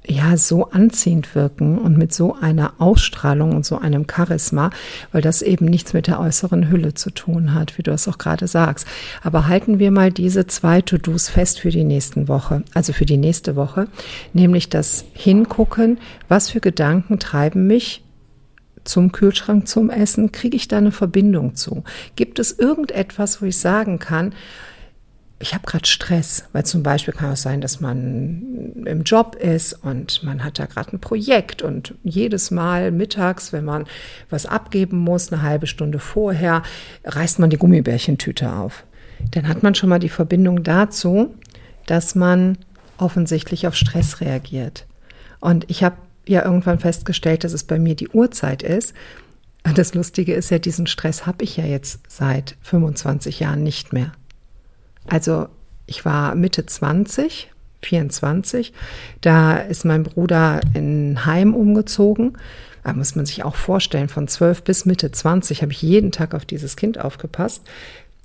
ja 0.06 0.38
so 0.38 0.70
anziehend 0.70 1.36
wirken 1.36 1.78
und 1.78 1.98
mit 1.98 2.14
so 2.14 2.36
einer 2.36 2.74
Ausstrahlung 2.80 3.56
und 3.56 3.66
so 3.66 3.78
einem 3.78 4.06
Charisma, 4.10 4.72
weil 5.12 5.22
das 5.22 5.42
eben 5.42 5.66
nichts 5.66 5.94
mit 5.94 6.08
der 6.08 6.20
äußeren 6.20 6.70
Hülle 6.70 6.94
zu 6.94 7.12
tun 7.12 7.54
hat, 7.54 7.78
wie 7.78 7.84
du 7.84 7.92
es 7.92 8.08
auch 8.08 8.18
gerade 8.18 8.48
sagst. 8.48 8.88
Aber 9.22 9.48
halten 9.48 9.80
wir 9.80 9.92
mal 9.92 10.12
diese 10.12 10.48
zwei 10.48 10.82
To-Dos 10.82 11.30
fest 11.30 11.60
für 11.60 11.70
die 11.70 11.84
nächsten 11.84 12.28
Woche, 12.28 12.64
also 12.74 12.94
für 12.94 13.06
die 13.06 13.18
nächste 13.18 13.56
Woche, 13.56 13.88
nämlich 14.34 14.70
das 14.70 15.06
Hingucken, 15.14 16.00
was 16.28 16.50
für 16.50 16.62
Gedanken 16.62 17.20
treiben 17.20 17.68
mich 17.68 18.04
zum 18.86 19.12
Kühlschrank 19.12 19.68
zum 19.68 19.90
Essen, 19.90 20.32
kriege 20.32 20.58
ich 20.58 20.68
da 20.68 20.78
eine 20.78 20.92
Verbindung 20.92 21.56
zu? 21.56 21.84
Gibt 22.16 22.40
es 22.40 22.58
irgendetwas, 22.58 23.42
wo 23.42 23.46
ich 23.46 23.58
sagen 23.58 24.00
kann, 24.00 24.34
ich 25.39 25.54
habe 25.54 25.65
gerade 25.65 25.88
Stress, 25.88 26.43
weil 26.52 26.65
zum 26.65 26.84
Beispiel 26.84 27.13
kann 27.13 27.32
es 27.32 27.41
sein, 27.41 27.62
dass 27.62 27.80
man 27.80 28.84
im 28.86 29.04
Job 29.04 29.36
ist 29.36 29.73
und 29.73 30.21
man 30.23 30.43
hat 30.43 30.60
da 30.60 30.65
gerade 30.65 30.95
ein 30.95 30.99
Projekt 30.99 31.62
und 31.62 31.95
jedes 32.04 32.52
Mal 32.52 32.91
mittags, 32.91 33.54
wenn 33.54 33.63
man 33.63 33.86
was 34.30 34.45
abgeben 34.45 34.97
muss, 34.97 35.32
eine 35.32 35.41
halbe 35.41 35.65
Stunde 35.65 35.99
vorher, 35.99 36.62
reißt 37.06 37.39
man 37.39 37.49
die 37.49 37.58
Gummibärchentüte 37.58 38.52
auf. 38.52 38.84
Dann 39.32 39.47
hat 39.47 39.63
man 39.63 39.75
schon 39.75 39.89
mal 39.89 39.99
die 39.99 40.10
Verbindung 40.10 40.63
dazu, 40.63 41.34
dass 41.86 42.15
man 42.15 42.58
offensichtlich 42.97 43.65
auf 43.65 43.75
Stress 43.75 44.19
reagiert. 44.19 44.86
Und 45.39 45.69
ich 45.69 45.84
habe 45.84 45.95
ja 46.28 46.43
irgendwann 46.43 46.80
festgestellt, 46.80 47.45
dass 47.45 47.54
es 47.54 47.63
bei 47.63 47.80
mir 47.80 47.95
die 47.95 48.10
Uhrzeit 48.10 48.62
ist. 48.62 48.93
Und 49.65 49.78
das 49.78 49.93
Lustige 49.93 50.34
ist 50.34 50.52
ja, 50.52 50.60
diesen 50.60 50.86
Stress 50.86 51.25
habe 51.25 51.43
ich 51.43 51.56
ja 51.56 51.65
jetzt 51.65 51.99
seit 52.08 52.58
25 52.62 53.39
Jahren 53.39 53.63
nicht 53.63 53.93
mehr. 53.93 54.12
Also 55.08 55.48
ich 55.86 56.06
war 56.06 56.36
Mitte 56.36 56.66
20, 56.66 57.52
24. 57.82 58.74
Da 59.22 59.58
ist 59.58 59.86
mein 59.86 60.04
Bruder 60.04 60.62
in 60.74 61.26
Heim 61.26 61.54
umgezogen. 61.54 62.38
Da 62.84 62.94
muss 62.94 63.16
man 63.16 63.26
sich 63.26 63.44
auch 63.44 63.56
vorstellen, 63.56 64.10
von 64.10 64.28
12 64.28 64.64
bis 64.64 64.86
Mitte 64.86 65.12
20 65.12 65.62
habe 65.62 65.72
ich 65.72 65.82
jeden 65.82 66.12
Tag 66.12 66.34
auf 66.34 66.46
dieses 66.46 66.76
Kind 66.76 67.00
aufgepasst. 67.00 67.62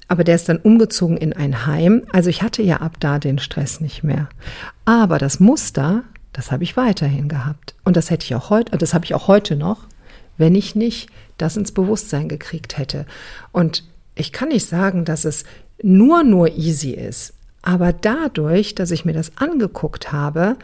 Aber 0.09 0.25
der 0.25 0.35
ist 0.35 0.49
dann 0.49 0.59
umgezogen 0.59 1.17
in 1.17 1.33
ein 1.33 1.67
Heim. 1.67 2.03
Also 2.13 2.31
ich 2.31 2.43
hatte 2.43 2.63
ja 2.63 2.79
ab 2.79 2.97
da 3.01 3.19
den 3.19 3.39
Stress 3.39 3.81
nicht 3.81 4.05
mehr. 4.05 4.29
Aber 4.85 5.19
das 5.19 5.41
Muster, 5.41 6.03
das 6.33 6.51
habe 6.51 6.63
ich 6.65 6.77
weiterhin 6.77 7.29
gehabt. 7.29 7.75
Und 7.85 7.97
das 7.97 8.11
hätte 8.11 8.25
ich 8.25 8.35
auch 8.35 8.51
heute, 8.51 8.77
das 8.77 8.95
habe 8.95 9.05
ich 9.05 9.15
auch 9.15 9.29
heute 9.29 9.57
noch, 9.57 9.87
wenn 10.37 10.55
ich 10.55 10.75
nicht 10.75 11.09
das 11.39 11.57
ins 11.57 11.73
Bewusstsein 11.73 12.29
gekriegt 12.29 12.77
hätte. 12.79 13.07
Und 13.53 13.85
ich 14.15 14.33
kann 14.33 14.49
nicht 14.49 14.67
sagen, 14.67 15.05
dass 15.05 15.25
es 15.25 15.45
nur, 15.83 16.23
nur 16.23 16.57
easy 16.57 16.91
ist. 16.91 17.35
Aber 17.63 17.93
dadurch, 17.93 18.75
dass 18.75 18.91
ich 18.91 19.05
mir 19.05 19.15
das 19.15 19.37
angeguckt 19.37 20.13
habe, 20.13 20.57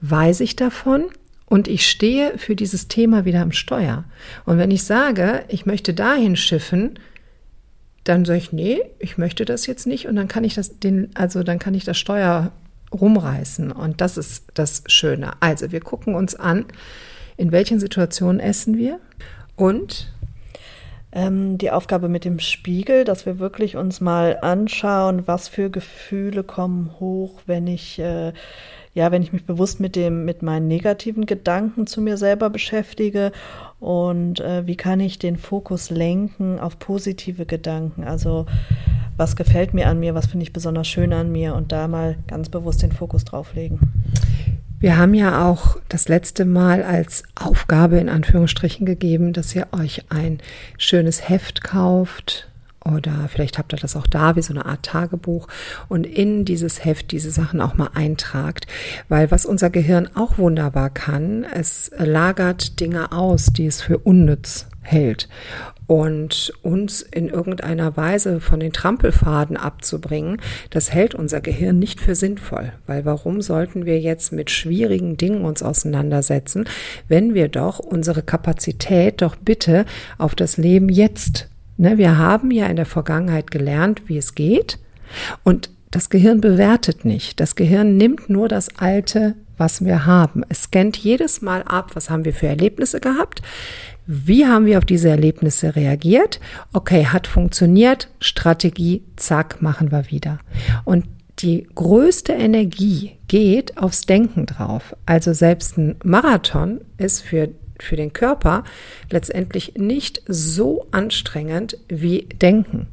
weiß 0.00 0.40
ich 0.40 0.56
davon 0.56 1.06
und 1.46 1.68
ich 1.68 1.88
stehe 1.88 2.38
für 2.38 2.56
dieses 2.56 2.88
Thema 2.88 3.24
wieder 3.24 3.42
am 3.42 3.52
Steuer. 3.52 4.04
Und 4.44 4.58
wenn 4.58 4.70
ich 4.70 4.84
sage, 4.84 5.44
ich 5.48 5.66
möchte 5.66 5.94
dahin 5.94 6.36
schiffen, 6.36 6.98
dann 8.04 8.24
sage 8.24 8.38
ich, 8.38 8.52
nee, 8.52 8.80
ich 8.98 9.18
möchte 9.18 9.44
das 9.44 9.66
jetzt 9.66 9.86
nicht 9.86 10.06
und 10.06 10.16
dann 10.16 10.28
kann 10.28 10.44
ich 10.44 10.54
das, 10.54 10.78
den, 10.78 11.10
also 11.14 11.42
dann 11.42 11.58
kann 11.58 11.74
ich 11.74 11.84
das 11.84 11.98
Steuer 11.98 12.52
rumreißen. 12.92 13.72
Und 13.72 14.00
das 14.00 14.16
ist 14.16 14.44
das 14.54 14.84
Schöne. 14.86 15.32
Also 15.40 15.72
wir 15.72 15.80
gucken 15.80 16.14
uns 16.14 16.34
an, 16.34 16.66
in 17.36 17.52
welchen 17.52 17.80
Situationen 17.80 18.40
essen 18.40 18.76
wir 18.76 19.00
und 19.56 20.12
ähm, 21.16 21.56
die 21.56 21.70
Aufgabe 21.70 22.08
mit 22.10 22.26
dem 22.26 22.38
Spiegel, 22.38 23.04
dass 23.04 23.24
wir 23.24 23.38
wirklich 23.38 23.76
uns 23.76 24.02
mal 24.02 24.38
anschauen, 24.42 25.22
was 25.26 25.48
für 25.48 25.70
Gefühle 25.70 26.44
kommen 26.44 26.90
hoch, 27.00 27.40
wenn 27.46 27.66
ich 27.66 27.98
äh, 27.98 28.32
ja, 28.92 29.12
wenn 29.12 29.22
ich 29.22 29.32
mich 29.32 29.44
bewusst 29.44 29.78
mit 29.78 29.94
dem, 29.94 30.24
mit 30.24 30.42
meinen 30.42 30.68
negativen 30.68 31.26
Gedanken 31.26 31.86
zu 31.86 32.00
mir 32.00 32.16
selber 32.16 32.48
beschäftige 32.48 33.30
und 33.78 34.40
äh, 34.40 34.66
wie 34.66 34.76
kann 34.76 35.00
ich 35.00 35.18
den 35.18 35.36
Fokus 35.36 35.90
lenken 35.90 36.58
auf 36.58 36.78
positive 36.78 37.44
Gedanken? 37.44 38.04
Also 38.04 38.46
was 39.16 39.36
gefällt 39.36 39.74
mir 39.74 39.88
an 39.88 40.00
mir, 40.00 40.14
was 40.14 40.26
finde 40.26 40.44
ich 40.44 40.52
besonders 40.52 40.88
schön 40.88 41.12
an 41.12 41.32
mir 41.32 41.54
und 41.54 41.72
da 41.72 41.88
mal 41.88 42.16
ganz 42.26 42.48
bewusst 42.48 42.82
den 42.82 42.92
Fokus 42.92 43.24
drauf 43.24 43.54
legen. 43.54 43.80
Wir 44.78 44.98
haben 44.98 45.14
ja 45.14 45.48
auch 45.48 45.78
das 45.88 46.08
letzte 46.08 46.44
Mal 46.44 46.82
als 46.82 47.22
Aufgabe 47.34 47.96
in 47.96 48.10
Anführungsstrichen 48.10 48.84
gegeben, 48.84 49.32
dass 49.32 49.54
ihr 49.54 49.68
euch 49.72 50.04
ein 50.10 50.38
schönes 50.76 51.28
Heft 51.28 51.64
kauft 51.64 52.48
oder 52.84 53.28
vielleicht 53.28 53.58
habt 53.58 53.72
ihr 53.72 53.78
das 53.78 53.96
auch 53.96 54.06
da 54.06 54.36
wie 54.36 54.42
so 54.42 54.52
eine 54.52 54.66
Art 54.66 54.84
Tagebuch 54.84 55.48
und 55.88 56.06
in 56.06 56.44
dieses 56.44 56.84
Heft 56.84 57.10
diese 57.10 57.30
Sachen 57.30 57.60
auch 57.60 57.74
mal 57.74 57.90
eintragt, 57.94 58.66
weil 59.08 59.30
was 59.30 59.46
unser 59.46 59.70
Gehirn 59.70 60.08
auch 60.14 60.38
wunderbar 60.38 60.90
kann, 60.90 61.44
es 61.44 61.90
lagert 61.96 62.78
Dinge 62.78 63.12
aus, 63.12 63.46
die 63.46 63.66
es 63.66 63.80
für 63.80 63.98
unnütz 63.98 64.66
hält 64.82 65.28
und 65.86 66.52
uns 66.62 67.02
in 67.02 67.28
irgendeiner 67.28 67.96
Weise 67.96 68.40
von 68.40 68.60
den 68.60 68.72
Trampelfaden 68.72 69.56
abzubringen, 69.56 70.40
das 70.70 70.92
hält 70.92 71.14
unser 71.14 71.40
Gehirn 71.40 71.78
nicht 71.78 72.00
für 72.00 72.14
sinnvoll. 72.14 72.72
Weil 72.86 73.04
warum 73.04 73.40
sollten 73.40 73.86
wir 73.86 74.00
jetzt 74.00 74.32
mit 74.32 74.50
schwierigen 74.50 75.16
Dingen 75.16 75.44
uns 75.44 75.62
auseinandersetzen, 75.62 76.64
wenn 77.08 77.34
wir 77.34 77.48
doch 77.48 77.78
unsere 77.78 78.22
Kapazität 78.22 79.22
doch 79.22 79.36
bitte 79.36 79.84
auf 80.18 80.34
das 80.34 80.56
Leben 80.56 80.88
jetzt, 80.88 81.48
ne, 81.76 81.98
wir 81.98 82.18
haben 82.18 82.50
ja 82.50 82.66
in 82.66 82.76
der 82.76 82.86
Vergangenheit 82.86 83.50
gelernt, 83.50 84.02
wie 84.06 84.18
es 84.18 84.34
geht 84.34 84.78
und 85.44 85.70
das 85.92 86.10
Gehirn 86.10 86.40
bewertet 86.40 87.04
nicht. 87.04 87.38
Das 87.38 87.54
Gehirn 87.54 87.96
nimmt 87.96 88.28
nur 88.28 88.48
das 88.48 88.76
Alte, 88.76 89.36
was 89.56 89.84
wir 89.84 90.06
haben. 90.06 90.42
Es 90.48 90.64
scannt 90.64 90.96
jedes 90.96 91.42
Mal 91.42 91.62
ab, 91.62 91.90
was 91.94 92.10
haben 92.10 92.24
wir 92.24 92.32
für 92.32 92.46
Erlebnisse 92.46 93.00
gehabt, 93.00 93.42
wie 94.06 94.46
haben 94.46 94.66
wir 94.66 94.78
auf 94.78 94.84
diese 94.84 95.08
Erlebnisse 95.08 95.74
reagiert? 95.74 96.38
Okay, 96.72 97.06
hat 97.06 97.26
funktioniert, 97.26 98.08
Strategie, 98.20 99.02
zack, 99.16 99.60
machen 99.60 99.90
wir 99.90 100.10
wieder. 100.10 100.38
Und 100.84 101.06
die 101.40 101.66
größte 101.74 102.32
Energie 102.32 103.16
geht 103.28 103.76
aufs 103.76 104.02
Denken 104.02 104.46
drauf. 104.46 104.94
Also 105.06 105.32
selbst 105.32 105.76
ein 105.76 105.96
Marathon 106.04 106.80
ist 106.98 107.22
für 107.22 107.50
für 107.78 107.96
den 107.96 108.14
Körper 108.14 108.64
letztendlich 109.10 109.74
nicht 109.76 110.22
so 110.26 110.86
anstrengend 110.92 111.78
wie 111.88 112.22
Denken. 112.22 112.88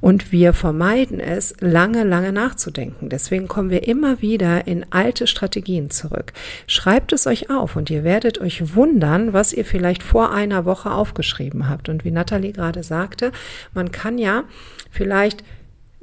Und 0.00 0.32
wir 0.32 0.52
vermeiden 0.52 1.20
es, 1.20 1.54
lange, 1.60 2.04
lange 2.04 2.32
nachzudenken. 2.32 3.08
Deswegen 3.08 3.48
kommen 3.48 3.70
wir 3.70 3.86
immer 3.86 4.20
wieder 4.20 4.66
in 4.66 4.86
alte 4.90 5.26
Strategien 5.26 5.90
zurück. 5.90 6.32
Schreibt 6.66 7.12
es 7.12 7.26
euch 7.26 7.50
auf 7.50 7.76
und 7.76 7.90
ihr 7.90 8.04
werdet 8.04 8.40
euch 8.40 8.74
wundern, 8.74 9.32
was 9.32 9.52
ihr 9.52 9.64
vielleicht 9.64 10.02
vor 10.02 10.32
einer 10.32 10.64
Woche 10.64 10.90
aufgeschrieben 10.90 11.68
habt. 11.68 11.88
Und 11.88 12.04
wie 12.04 12.10
Nathalie 12.10 12.52
gerade 12.52 12.82
sagte, 12.82 13.32
man 13.72 13.92
kann 13.92 14.18
ja 14.18 14.44
vielleicht 14.90 15.44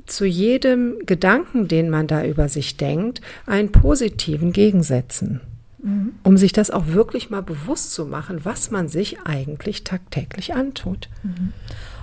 zu 0.05 0.25
jedem 0.25 1.05
Gedanken, 1.05 1.67
den 1.67 1.89
man 1.89 2.07
da 2.07 2.25
über 2.25 2.49
sich 2.49 2.77
denkt, 2.77 3.21
einen 3.45 3.71
positiven 3.71 4.51
gegensetzen 4.51 5.41
mhm. 5.83 6.13
um 6.23 6.37
sich 6.37 6.53
das 6.53 6.71
auch 6.71 6.87
wirklich 6.87 7.29
mal 7.29 7.41
bewusst 7.41 7.93
zu 7.93 8.05
machen, 8.05 8.43
was 8.43 8.71
man 8.71 8.87
sich 8.87 9.21
eigentlich 9.21 9.83
tagtäglich 9.83 10.53
antut. 10.53 11.09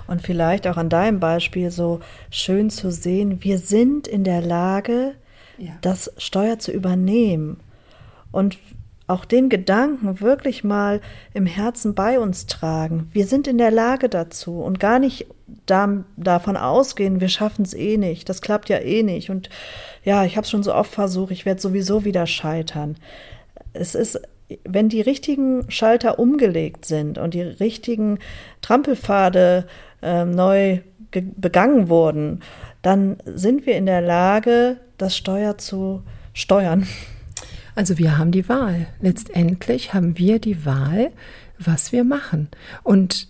Und 0.09 0.21
vielleicht 0.21 0.67
auch 0.67 0.77
an 0.77 0.89
deinem 0.89 1.19
Beispiel 1.19 1.71
so 1.71 1.99
schön 2.31 2.69
zu 2.69 2.91
sehen, 2.91 3.43
wir 3.43 3.59
sind 3.59 4.07
in 4.07 4.23
der 4.23 4.41
Lage, 4.41 5.13
ja. 5.57 5.71
das 5.81 6.11
Steuer 6.17 6.59
zu 6.59 6.71
übernehmen. 6.71 7.59
Und 8.31 8.57
auch 9.07 9.25
den 9.25 9.49
Gedanken 9.49 10.21
wirklich 10.21 10.63
mal 10.63 11.01
im 11.33 11.45
Herzen 11.45 11.95
bei 11.95 12.19
uns 12.19 12.45
tragen. 12.45 13.09
Wir 13.11 13.25
sind 13.25 13.47
in 13.47 13.57
der 13.57 13.71
Lage 13.71 14.07
dazu 14.07 14.61
und 14.61 14.79
gar 14.79 14.99
nicht 14.99 15.27
da, 15.65 16.03
davon 16.15 16.57
ausgehen, 16.57 17.19
wir 17.19 17.29
schaffen 17.29 17.63
es 17.63 17.73
eh 17.73 17.97
nicht, 17.97 18.29
das 18.29 18.41
klappt 18.41 18.69
ja 18.69 18.77
eh 18.77 19.01
nicht 19.01 19.31
und 19.31 19.49
ja, 20.03 20.25
ich 20.25 20.37
habe 20.37 20.45
es 20.45 20.51
schon 20.51 20.61
so 20.61 20.75
oft 20.75 20.91
versucht, 20.91 21.31
ich 21.31 21.45
werde 21.45 21.59
sowieso 21.59 22.05
wieder 22.05 22.27
scheitern 22.27 22.97
es 23.73 23.95
ist, 23.95 24.19
wenn 24.63 24.89
die 24.89 25.01
richtigen 25.01 25.69
Schalter 25.69 26.19
umgelegt 26.19 26.85
sind 26.85 27.17
und 27.17 27.33
die 27.33 27.41
richtigen 27.41 28.19
Trampelpfade 28.61 29.67
äh, 30.01 30.25
neu 30.25 30.79
begangen 31.11 31.89
wurden, 31.89 32.41
dann 32.81 33.17
sind 33.25 33.65
wir 33.65 33.75
in 33.75 33.85
der 33.85 34.01
Lage, 34.01 34.77
das 34.97 35.17
Steuer 35.17 35.57
zu 35.57 36.03
steuern. 36.33 36.87
Also 37.75 37.97
wir 37.97 38.17
haben 38.17 38.31
die 38.31 38.49
Wahl. 38.49 38.87
Letztendlich 39.01 39.93
haben 39.93 40.17
wir 40.17 40.39
die 40.39 40.65
Wahl, 40.65 41.11
was 41.57 41.91
wir 41.91 42.03
machen. 42.03 42.49
Und 42.83 43.27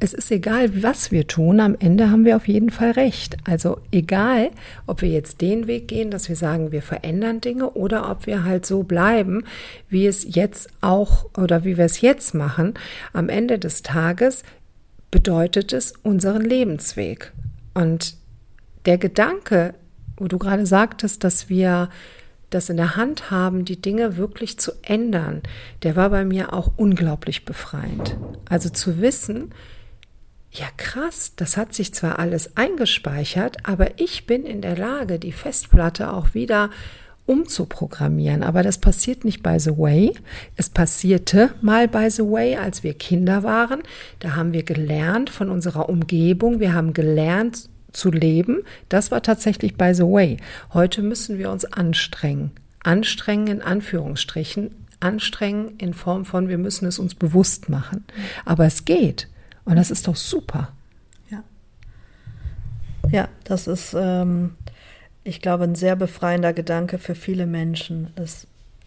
es 0.00 0.12
ist 0.12 0.30
egal, 0.30 0.82
was 0.82 1.10
wir 1.10 1.26
tun, 1.26 1.58
am 1.58 1.76
Ende 1.78 2.10
haben 2.10 2.24
wir 2.24 2.36
auf 2.36 2.46
jeden 2.46 2.70
Fall 2.70 2.92
recht. 2.92 3.36
Also 3.44 3.78
egal, 3.90 4.50
ob 4.86 5.02
wir 5.02 5.08
jetzt 5.08 5.40
den 5.40 5.66
Weg 5.66 5.88
gehen, 5.88 6.10
dass 6.10 6.28
wir 6.28 6.36
sagen, 6.36 6.70
wir 6.70 6.82
verändern 6.82 7.40
Dinge 7.40 7.70
oder 7.70 8.08
ob 8.10 8.26
wir 8.26 8.44
halt 8.44 8.64
so 8.64 8.84
bleiben, 8.84 9.44
wie 9.88 10.06
es 10.06 10.24
jetzt 10.34 10.70
auch 10.80 11.26
oder 11.36 11.64
wie 11.64 11.76
wir 11.76 11.84
es 11.84 12.00
jetzt 12.00 12.34
machen, 12.34 12.74
am 13.12 13.28
Ende 13.28 13.58
des 13.58 13.82
Tages 13.82 14.44
bedeutet 15.10 15.72
es 15.72 15.94
unseren 16.02 16.42
Lebensweg. 16.42 17.32
Und 17.74 18.14
der 18.86 18.98
Gedanke, 18.98 19.74
wo 20.16 20.28
du 20.28 20.38
gerade 20.38 20.66
sagtest, 20.66 21.24
dass 21.24 21.48
wir 21.48 21.88
das 22.50 22.70
in 22.70 22.76
der 22.76 22.96
Hand 22.96 23.30
haben, 23.30 23.64
die 23.64 23.80
Dinge 23.80 24.16
wirklich 24.16 24.58
zu 24.58 24.72
ändern, 24.82 25.42
der 25.82 25.96
war 25.96 26.10
bei 26.10 26.24
mir 26.24 26.52
auch 26.52 26.72
unglaublich 26.76 27.44
befreiend. 27.44 28.16
Also 28.48 28.70
zu 28.70 29.00
wissen, 29.00 29.52
ja 30.50 30.66
krass, 30.76 31.32
das 31.36 31.56
hat 31.56 31.74
sich 31.74 31.92
zwar 31.92 32.18
alles 32.18 32.56
eingespeichert, 32.56 33.58
aber 33.64 34.00
ich 34.00 34.26
bin 34.26 34.44
in 34.44 34.62
der 34.62 34.76
Lage, 34.76 35.18
die 35.18 35.32
Festplatte 35.32 36.12
auch 36.12 36.34
wieder 36.34 36.70
umzuprogrammieren. 37.28 38.42
Aber 38.42 38.62
das 38.62 38.78
passiert 38.78 39.24
nicht 39.24 39.42
by 39.42 39.58
the 39.58 39.76
way. 39.76 40.14
Es 40.56 40.70
passierte 40.70 41.50
mal 41.60 41.86
by 41.86 42.08
the 42.10 42.22
way, 42.22 42.56
als 42.56 42.82
wir 42.82 42.94
Kinder 42.94 43.42
waren. 43.42 43.82
Da 44.18 44.34
haben 44.34 44.54
wir 44.54 44.62
gelernt 44.62 45.28
von 45.28 45.50
unserer 45.50 45.90
Umgebung. 45.90 46.58
Wir 46.58 46.72
haben 46.72 46.94
gelernt 46.94 47.68
zu 47.92 48.10
leben. 48.10 48.62
Das 48.88 49.10
war 49.10 49.22
tatsächlich 49.22 49.76
by 49.76 49.92
the 49.92 50.04
way. 50.04 50.38
Heute 50.72 51.02
müssen 51.02 51.38
wir 51.38 51.50
uns 51.50 51.66
anstrengen. 51.66 52.52
Anstrengen 52.82 53.46
in 53.48 53.62
Anführungsstrichen. 53.62 54.70
Anstrengen 55.00 55.76
in 55.76 55.92
Form 55.94 56.24
von, 56.24 56.48
wir 56.48 56.58
müssen 56.58 56.86
es 56.86 56.98
uns 56.98 57.14
bewusst 57.14 57.68
machen. 57.68 58.04
Aber 58.46 58.64
es 58.64 58.86
geht. 58.86 59.28
Und 59.68 59.76
das 59.76 59.90
ist 59.90 60.08
doch 60.08 60.16
super. 60.16 60.72
Ja. 61.30 61.42
Ja, 63.10 63.28
das 63.44 63.66
ist, 63.66 63.94
ähm, 63.98 64.54
ich 65.24 65.40
glaube, 65.40 65.64
ein 65.64 65.74
sehr 65.74 65.96
befreiender 65.96 66.52
Gedanke 66.52 66.98
für 66.98 67.14
viele 67.14 67.46
Menschen. 67.46 68.10
Es 68.16 68.46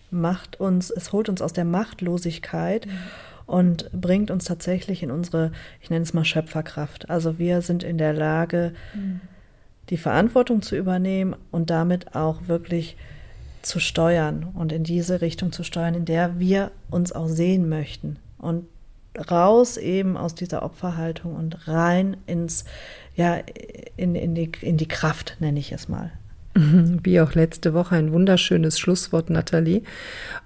macht 0.10 0.60
uns, 0.60 0.90
es 0.90 1.14
holt 1.14 1.30
uns 1.30 1.42
aus 1.42 1.54
der 1.54 1.66
Machtlosigkeit. 1.66 2.88
Mhm 2.88 2.92
und 3.52 3.90
bringt 3.92 4.32
uns 4.32 4.46
tatsächlich 4.46 5.04
in 5.04 5.12
unsere, 5.12 5.52
ich 5.82 5.90
nenne 5.90 6.04
es 6.04 6.14
mal 6.14 6.24
Schöpferkraft. 6.24 7.10
Also 7.10 7.38
wir 7.38 7.62
sind 7.62 7.84
in 7.84 7.98
der 7.98 8.14
Lage, 8.14 8.72
mhm. 8.94 9.20
die 9.90 9.98
Verantwortung 9.98 10.62
zu 10.62 10.78
übernehmen 10.78 11.36
und 11.52 11.70
damit 11.70 12.16
auch 12.16 12.48
wirklich 12.48 12.96
zu 13.62 13.82
steuern 13.82 14.48
und 14.54 14.72
in 14.72 14.86
diese 14.86 15.20
Richtung 15.20 15.52
zu 15.52 15.64
steuern, 15.64 15.96
in 15.96 16.06
der 16.06 16.40
wir 16.40 16.72
uns 16.90 17.12
auch 17.12 17.28
sehen 17.28 17.68
möchten. 17.68 18.20
Und 18.38 18.68
raus 19.18 19.78
eben 19.78 20.18
aus 20.18 20.36
dieser 20.36 20.64
Opferhaltung 20.64 21.36
und 21.36 21.68
rein 21.68 22.18
ins, 22.28 22.66
ja, 23.16 23.40
in, 23.98 24.16
in, 24.16 24.36
die, 24.36 24.52
in 24.62 24.78
die 24.78 24.88
Kraft, 24.88 25.38
nenne 25.40 25.60
ich 25.60 25.72
es 25.72 25.88
mal. 25.88 26.12
Wie 27.04 27.22
auch 27.22 27.34
letzte 27.34 27.74
Woche 27.74 27.96
ein 27.96 28.12
wunderschönes 28.12 28.78
Schlusswort, 28.78 29.30
Nathalie. 29.30 29.84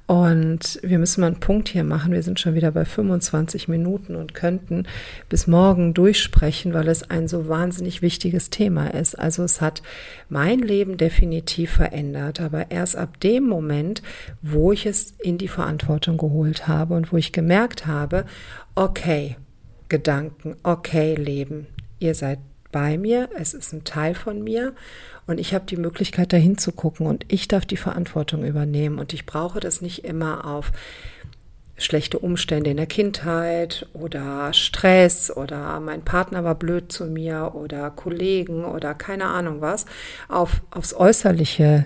Und 0.06 0.80
wir 0.84 1.00
müssen 1.00 1.22
mal 1.22 1.28
einen 1.28 1.40
Punkt 1.40 1.70
hier 1.70 1.84
machen. 1.84 2.14
Wir 2.14 2.22
sind 2.22 2.40
schon 2.40 2.54
wieder 2.54 2.72
bei 2.72 2.86
25 2.86 3.68
Minuten 3.68 4.16
und 4.16 4.36
könnten 4.36 4.84
bis 5.30 5.48
morgen 5.48 5.96
durchsprechen, 5.96 6.76
weil 6.76 6.90
es 6.90 7.10
ein 7.10 7.28
so 7.28 7.48
wahnsinnig 7.48 8.04
wichtiges 8.04 8.52
Thema 8.52 8.94
ist. 8.94 9.18
Also 9.18 9.44
es 9.44 9.62
hat 9.62 9.82
mein 10.30 10.60
Leben 10.60 10.98
definitiv 10.98 11.72
verändert, 11.72 12.40
aber 12.40 12.70
erst 12.70 12.96
ab 12.96 13.20
dem 13.22 13.48
Moment, 13.48 14.04
wo 14.44 14.72
ich 14.72 14.86
es 14.86 15.16
in 15.24 15.40
die 15.40 15.48
Verantwortung 15.48 16.18
geholt 16.18 16.68
habe 16.68 16.94
und 16.94 17.12
wo 17.12 17.18
ich 17.18 17.32
gemerkt 17.32 17.88
habe, 17.88 18.26
okay, 18.76 19.38
Gedanken, 19.90 20.56
okay, 20.62 21.16
Leben, 21.16 21.66
ihr 22.00 22.14
seid 22.14 22.40
bei 22.76 22.98
mir, 22.98 23.30
es 23.38 23.54
ist 23.54 23.72
ein 23.72 23.86
Teil 23.86 24.16
von 24.16 24.44
mir 24.44 24.74
und 25.28 25.40
ich 25.40 25.54
habe 25.54 25.64
die 25.66 25.78
Möglichkeit, 25.78 26.34
dahin 26.34 26.58
zu 26.58 26.74
gucken 26.74 27.08
und 27.08 27.24
ich 27.30 27.48
darf 27.48 27.66
die 27.66 27.78
Verantwortung 27.78 28.44
übernehmen. 28.44 29.00
Und 29.00 29.14
ich 29.14 29.26
brauche 29.26 29.62
das 29.62 29.80
nicht 29.80 30.04
immer 30.04 30.46
auf 30.46 30.74
schlechte 31.78 32.20
Umstände 32.20 32.72
in 32.72 32.76
der 32.76 32.86
Kindheit 32.86 33.88
oder 33.94 34.52
Stress 34.52 35.32
oder 35.32 35.80
mein 35.80 36.02
Partner 36.02 36.44
war 36.44 36.56
blöd 36.56 36.92
zu 36.92 37.06
mir 37.06 37.52
oder 37.54 37.92
Kollegen 37.92 38.66
oder 38.66 38.94
keine 38.94 39.28
Ahnung 39.28 39.62
was, 39.62 39.86
auf, 40.28 40.62
aufs 40.70 40.94
Äußerliche 40.94 41.86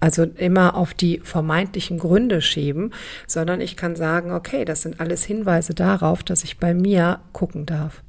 also 0.00 0.24
immer 0.24 0.74
auf 0.74 0.92
die 0.92 1.20
vermeintlichen 1.20 1.98
Gründe 1.98 2.42
schieben, 2.42 2.92
sondern 3.28 3.60
ich 3.60 3.76
kann 3.76 3.94
sagen, 3.94 4.32
okay, 4.32 4.64
das 4.64 4.82
sind 4.82 4.98
alles 5.00 5.24
Hinweise 5.24 5.72
darauf, 5.72 6.24
dass 6.24 6.42
ich 6.42 6.58
bei 6.58 6.74
mir 6.74 7.20
gucken 7.32 7.64
darf. 7.64 8.02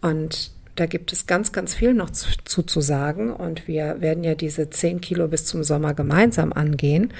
Und 0.00 0.52
da 0.76 0.86
gibt 0.86 1.12
es 1.12 1.26
ganz, 1.26 1.52
ganz 1.52 1.74
viel 1.74 1.94
noch 1.94 2.10
zu, 2.10 2.28
zu, 2.44 2.62
zu 2.62 2.80
sagen. 2.80 3.32
Und 3.32 3.66
wir 3.66 4.00
werden 4.00 4.24
ja 4.24 4.34
diese 4.34 4.70
10 4.70 5.00
Kilo 5.00 5.28
bis 5.28 5.44
zum 5.46 5.64
Sommer 5.64 5.94
gemeinsam 5.94 6.52
angehen 6.52 7.12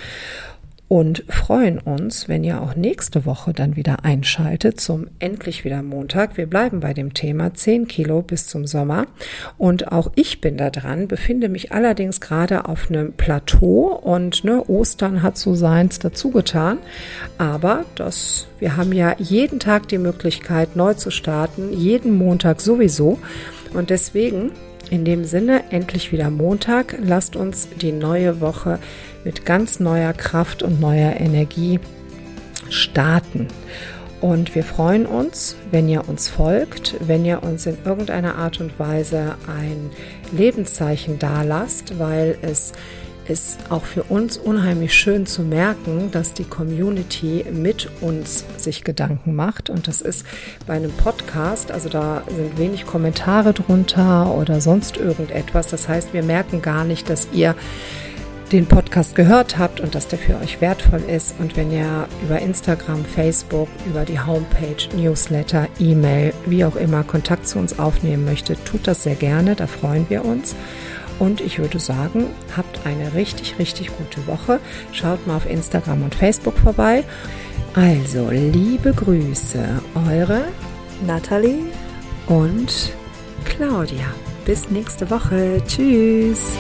und 0.88 1.24
freuen 1.28 1.78
uns, 1.78 2.28
wenn 2.28 2.44
ihr 2.44 2.62
auch 2.62 2.76
nächste 2.76 3.26
Woche 3.26 3.52
dann 3.52 3.74
wieder 3.74 4.04
einschaltet 4.04 4.80
zum 4.80 5.08
Endlich 5.18 5.64
wieder 5.64 5.82
Montag. 5.82 6.36
Wir 6.36 6.46
bleiben 6.46 6.80
bei 6.80 6.94
dem 6.94 7.12
Thema 7.12 7.52
10 7.52 7.88
Kilo 7.88 8.22
bis 8.22 8.46
zum 8.46 8.66
Sommer 8.66 9.06
und 9.58 9.90
auch 9.90 10.12
ich 10.14 10.40
bin 10.40 10.56
da 10.56 10.70
dran, 10.70 11.08
befinde 11.08 11.48
mich 11.48 11.72
allerdings 11.72 12.20
gerade 12.20 12.66
auf 12.66 12.88
einem 12.88 13.14
Plateau 13.14 14.00
und 14.00 14.44
ne, 14.44 14.62
Ostern 14.68 15.22
hat 15.22 15.36
so 15.38 15.54
seins 15.54 15.98
dazu 15.98 16.30
getan, 16.30 16.78
aber 17.36 17.84
das, 17.96 18.46
wir 18.60 18.76
haben 18.76 18.92
ja 18.92 19.16
jeden 19.18 19.58
Tag 19.58 19.88
die 19.88 19.98
Möglichkeit 19.98 20.76
neu 20.76 20.94
zu 20.94 21.10
starten, 21.10 21.72
jeden 21.72 22.16
Montag 22.16 22.60
sowieso 22.60 23.18
und 23.74 23.90
deswegen 23.90 24.52
in 24.88 25.04
dem 25.04 25.24
Sinne, 25.24 25.64
endlich 25.70 26.12
wieder 26.12 26.30
Montag. 26.30 26.96
Lasst 27.02 27.34
uns 27.34 27.68
die 27.80 27.90
neue 27.90 28.40
Woche 28.40 28.78
mit 29.26 29.44
ganz 29.44 29.80
neuer 29.80 30.12
Kraft 30.12 30.62
und 30.62 30.80
neuer 30.80 31.18
Energie 31.18 31.80
starten. 32.70 33.48
Und 34.20 34.54
wir 34.54 34.62
freuen 34.62 35.04
uns, 35.04 35.56
wenn 35.72 35.88
ihr 35.88 36.08
uns 36.08 36.28
folgt, 36.28 36.94
wenn 37.00 37.24
ihr 37.24 37.42
uns 37.42 37.66
in 37.66 37.76
irgendeiner 37.84 38.36
Art 38.36 38.60
und 38.60 38.78
Weise 38.78 39.34
ein 39.48 39.90
Lebenszeichen 40.30 41.18
dalasst, 41.18 41.98
weil 41.98 42.38
es 42.40 42.72
ist 43.26 43.58
auch 43.68 43.82
für 43.82 44.04
uns 44.04 44.38
unheimlich 44.38 44.94
schön 44.94 45.26
zu 45.26 45.42
merken, 45.42 46.12
dass 46.12 46.32
die 46.32 46.44
Community 46.44 47.44
mit 47.52 47.88
uns 48.00 48.44
sich 48.56 48.84
Gedanken 48.84 49.34
macht. 49.34 49.68
Und 49.68 49.88
das 49.88 50.02
ist 50.02 50.24
bei 50.68 50.74
einem 50.74 50.92
Podcast, 50.92 51.72
also 51.72 51.88
da 51.88 52.22
sind 52.28 52.56
wenig 52.58 52.86
Kommentare 52.86 53.52
drunter 53.52 54.32
oder 54.32 54.60
sonst 54.60 54.96
irgendetwas. 54.96 55.66
Das 55.66 55.88
heißt, 55.88 56.14
wir 56.14 56.22
merken 56.22 56.62
gar 56.62 56.84
nicht, 56.84 57.10
dass 57.10 57.26
ihr 57.32 57.56
den 58.52 58.66
Podcast 58.66 59.14
gehört 59.14 59.58
habt 59.58 59.80
und 59.80 59.94
dass 59.94 60.08
der 60.08 60.18
für 60.18 60.38
euch 60.38 60.60
wertvoll 60.60 61.02
ist. 61.08 61.34
Und 61.38 61.56
wenn 61.56 61.72
ihr 61.72 62.08
über 62.22 62.38
Instagram, 62.38 63.04
Facebook, 63.04 63.68
über 63.86 64.04
die 64.04 64.20
Homepage, 64.20 64.88
Newsletter, 64.94 65.68
E-Mail, 65.78 66.32
wie 66.46 66.64
auch 66.64 66.76
immer 66.76 67.02
Kontakt 67.02 67.48
zu 67.48 67.58
uns 67.58 67.78
aufnehmen 67.78 68.24
möchtet, 68.24 68.64
tut 68.64 68.86
das 68.86 69.02
sehr 69.02 69.16
gerne. 69.16 69.56
Da 69.56 69.66
freuen 69.66 70.06
wir 70.08 70.24
uns. 70.24 70.54
Und 71.18 71.40
ich 71.40 71.58
würde 71.58 71.78
sagen, 71.78 72.26
habt 72.56 72.86
eine 72.86 73.14
richtig, 73.14 73.58
richtig 73.58 73.90
gute 73.96 74.26
Woche. 74.26 74.60
Schaut 74.92 75.26
mal 75.26 75.36
auf 75.36 75.48
Instagram 75.48 76.02
und 76.02 76.14
Facebook 76.14 76.58
vorbei. 76.58 77.04
Also, 77.74 78.28
liebe 78.30 78.92
Grüße, 78.92 79.82
eure 80.08 80.44
Nathalie 81.06 81.64
und 82.26 82.92
Claudia. 83.44 84.06
Bis 84.44 84.70
nächste 84.70 85.10
Woche. 85.10 85.62
Tschüss. 85.66 86.56